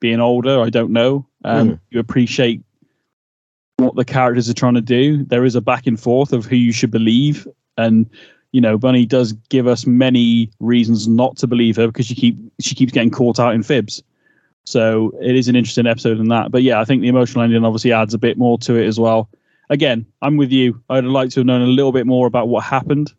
[0.00, 0.60] being older.
[0.60, 1.26] I don't know.
[1.44, 1.80] Um, Mm.
[1.90, 2.62] You appreciate
[3.80, 5.24] what the characters are trying to do.
[5.24, 7.46] There is a back and forth of who you should believe,
[7.76, 8.08] and
[8.52, 12.36] you know, Bunny does give us many reasons not to believe her because she keep
[12.60, 14.02] she keeps getting caught out in fibs.
[14.64, 16.50] So it is an interesting episode in that.
[16.50, 19.00] But yeah, I think the emotional ending obviously adds a bit more to it as
[19.00, 19.28] well.
[19.68, 20.82] Again, I'm with you.
[20.90, 23.12] I'd like to have known a little bit more about what happened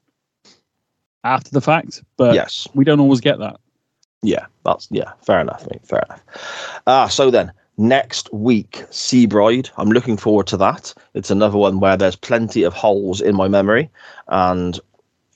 [1.24, 2.68] after the fact, but yes.
[2.74, 3.60] we don't always get that.
[4.22, 5.86] Yeah, that's yeah, fair enough, mate.
[5.86, 6.82] Fair enough.
[6.86, 9.70] Ah, so then next week, Seabride.
[9.78, 10.94] I'm looking forward to that.
[11.14, 13.90] It's another one where there's plenty of holes in my memory,
[14.28, 14.80] and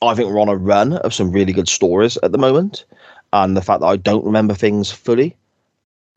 [0.01, 2.85] I think we're on a run of some really good stories at the moment.
[3.33, 5.35] And the fact that I don't remember things fully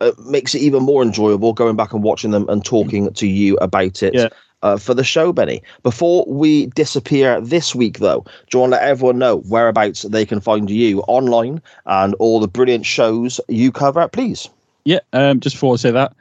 [0.01, 3.57] uh, makes it even more enjoyable going back and watching them and talking to you
[3.57, 4.15] about it.
[4.15, 4.29] Yeah.
[4.61, 5.63] Uh, for the show, Benny.
[5.85, 10.27] Before we disappear this week, though, do you want to let everyone know whereabouts they
[10.27, 14.09] can find you online and all the brilliant shows you cover?
[14.09, 14.51] Please.
[14.89, 16.15] Yeah, um, just before I say that,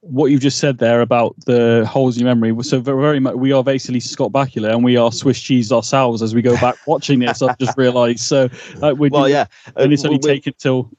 [0.00, 2.62] what you've just said there about the holes in your memory.
[2.64, 6.34] So very, much, we are basically Scott Bakula, and we are Swiss cheese ourselves as
[6.34, 7.42] we go back watching this.
[7.42, 8.20] I've just realised.
[8.20, 8.48] So
[8.82, 9.44] uh, we're Well, yeah.
[9.76, 10.90] and it's Uh, only we- taken till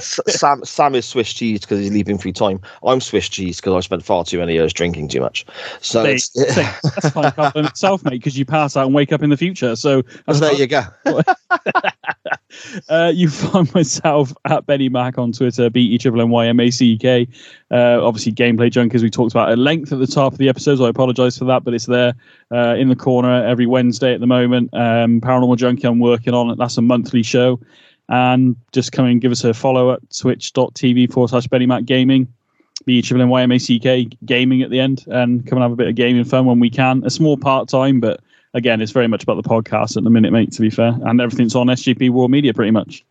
[0.00, 2.60] Sam Sam is Swiss cheese because he's leaving free time.
[2.84, 5.46] I'm Swiss cheese because I spent far too many years drinking too much.
[5.80, 9.22] So it's, say, that's fine compliment itself, mate, because you pass out and wake up
[9.22, 9.76] in the future.
[9.76, 10.82] So that's there you go.
[12.88, 16.60] Uh, you find myself at Benny Mac on Twitter, B E Triple N Y M
[16.60, 17.28] A C E K.
[17.70, 20.48] Uh, obviously, gameplay junk as we talked about at length at the top of the
[20.48, 20.76] episode.
[20.76, 22.14] So I apologise for that, but it's there
[22.52, 24.70] uh, in the corner every Wednesday at the moment.
[24.72, 26.58] Um, Paranormal Junkie, I'm working on it.
[26.58, 27.60] That's a monthly show.
[28.08, 32.32] And just come and give us a follow at twitch.tv forward slash Benny Mac Gaming.
[32.84, 35.62] B Triple N Y M A C K gaming at the end and come and
[35.62, 37.02] have a bit of gaming fun when we can.
[37.04, 38.20] A small part time, but
[38.54, 40.96] again, it's very much about the podcast at the minute, mate, to be fair.
[41.04, 43.04] And everything's on SJP World Media pretty much.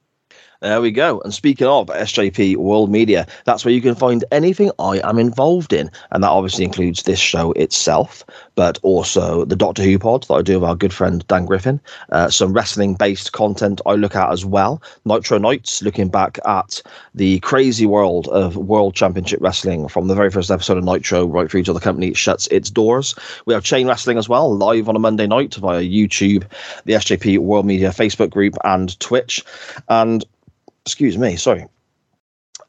[0.61, 1.19] There we go.
[1.21, 5.73] And speaking of SJP World Media, that's where you can find anything I am involved
[5.73, 5.91] in.
[6.11, 8.23] And that obviously includes this show itself,
[8.55, 11.79] but also the Doctor Who pod that I do with our good friend Dan Griffin,
[12.11, 14.81] uh, some wrestling based content I look at as well.
[15.05, 16.81] Nitro Nights, looking back at
[17.13, 21.49] the crazy world of World Championship Wrestling from the very first episode of Nitro right
[21.49, 23.15] through to the company shuts its doors.
[23.45, 26.45] We have Chain Wrestling as well, live on a Monday night via YouTube,
[26.85, 29.43] the SJP World Media Facebook group, and Twitch.
[29.89, 30.25] And
[30.85, 31.67] excuse me, sorry.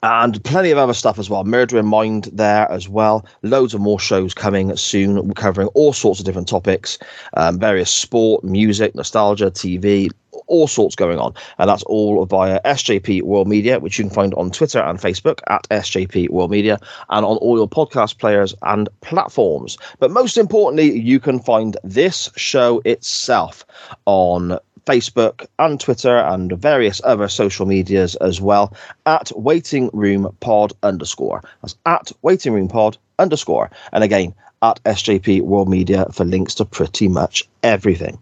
[0.03, 1.45] And plenty of other stuff as well.
[1.45, 3.27] Murder in Mind there as well.
[3.43, 6.99] Loads of more shows coming soon, covering all sorts of different topics,
[7.35, 10.11] um, various sport, music, nostalgia, TV,
[10.47, 11.35] all sorts going on.
[11.59, 15.41] And that's all via SJP World Media, which you can find on Twitter and Facebook
[15.49, 16.79] at SJP World Media
[17.11, 19.79] and on all your podcast players and platforms.
[19.99, 23.65] But most importantly, you can find this show itself
[24.05, 30.73] on Facebook and Twitter and various other social medias as well at Waiting Room Pod
[30.83, 31.43] underscore.
[31.61, 33.71] That's at Waiting Room Pod underscore.
[33.93, 38.19] And again, at SJP World Media for links to pretty much everything.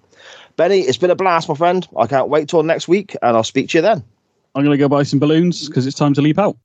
[0.56, 1.86] Benny, it's been a blast, my friend.
[1.96, 4.02] I can't wait till next week, and I'll speak to you then.
[4.54, 6.56] I'm going to go buy some balloons because it's time to leap out.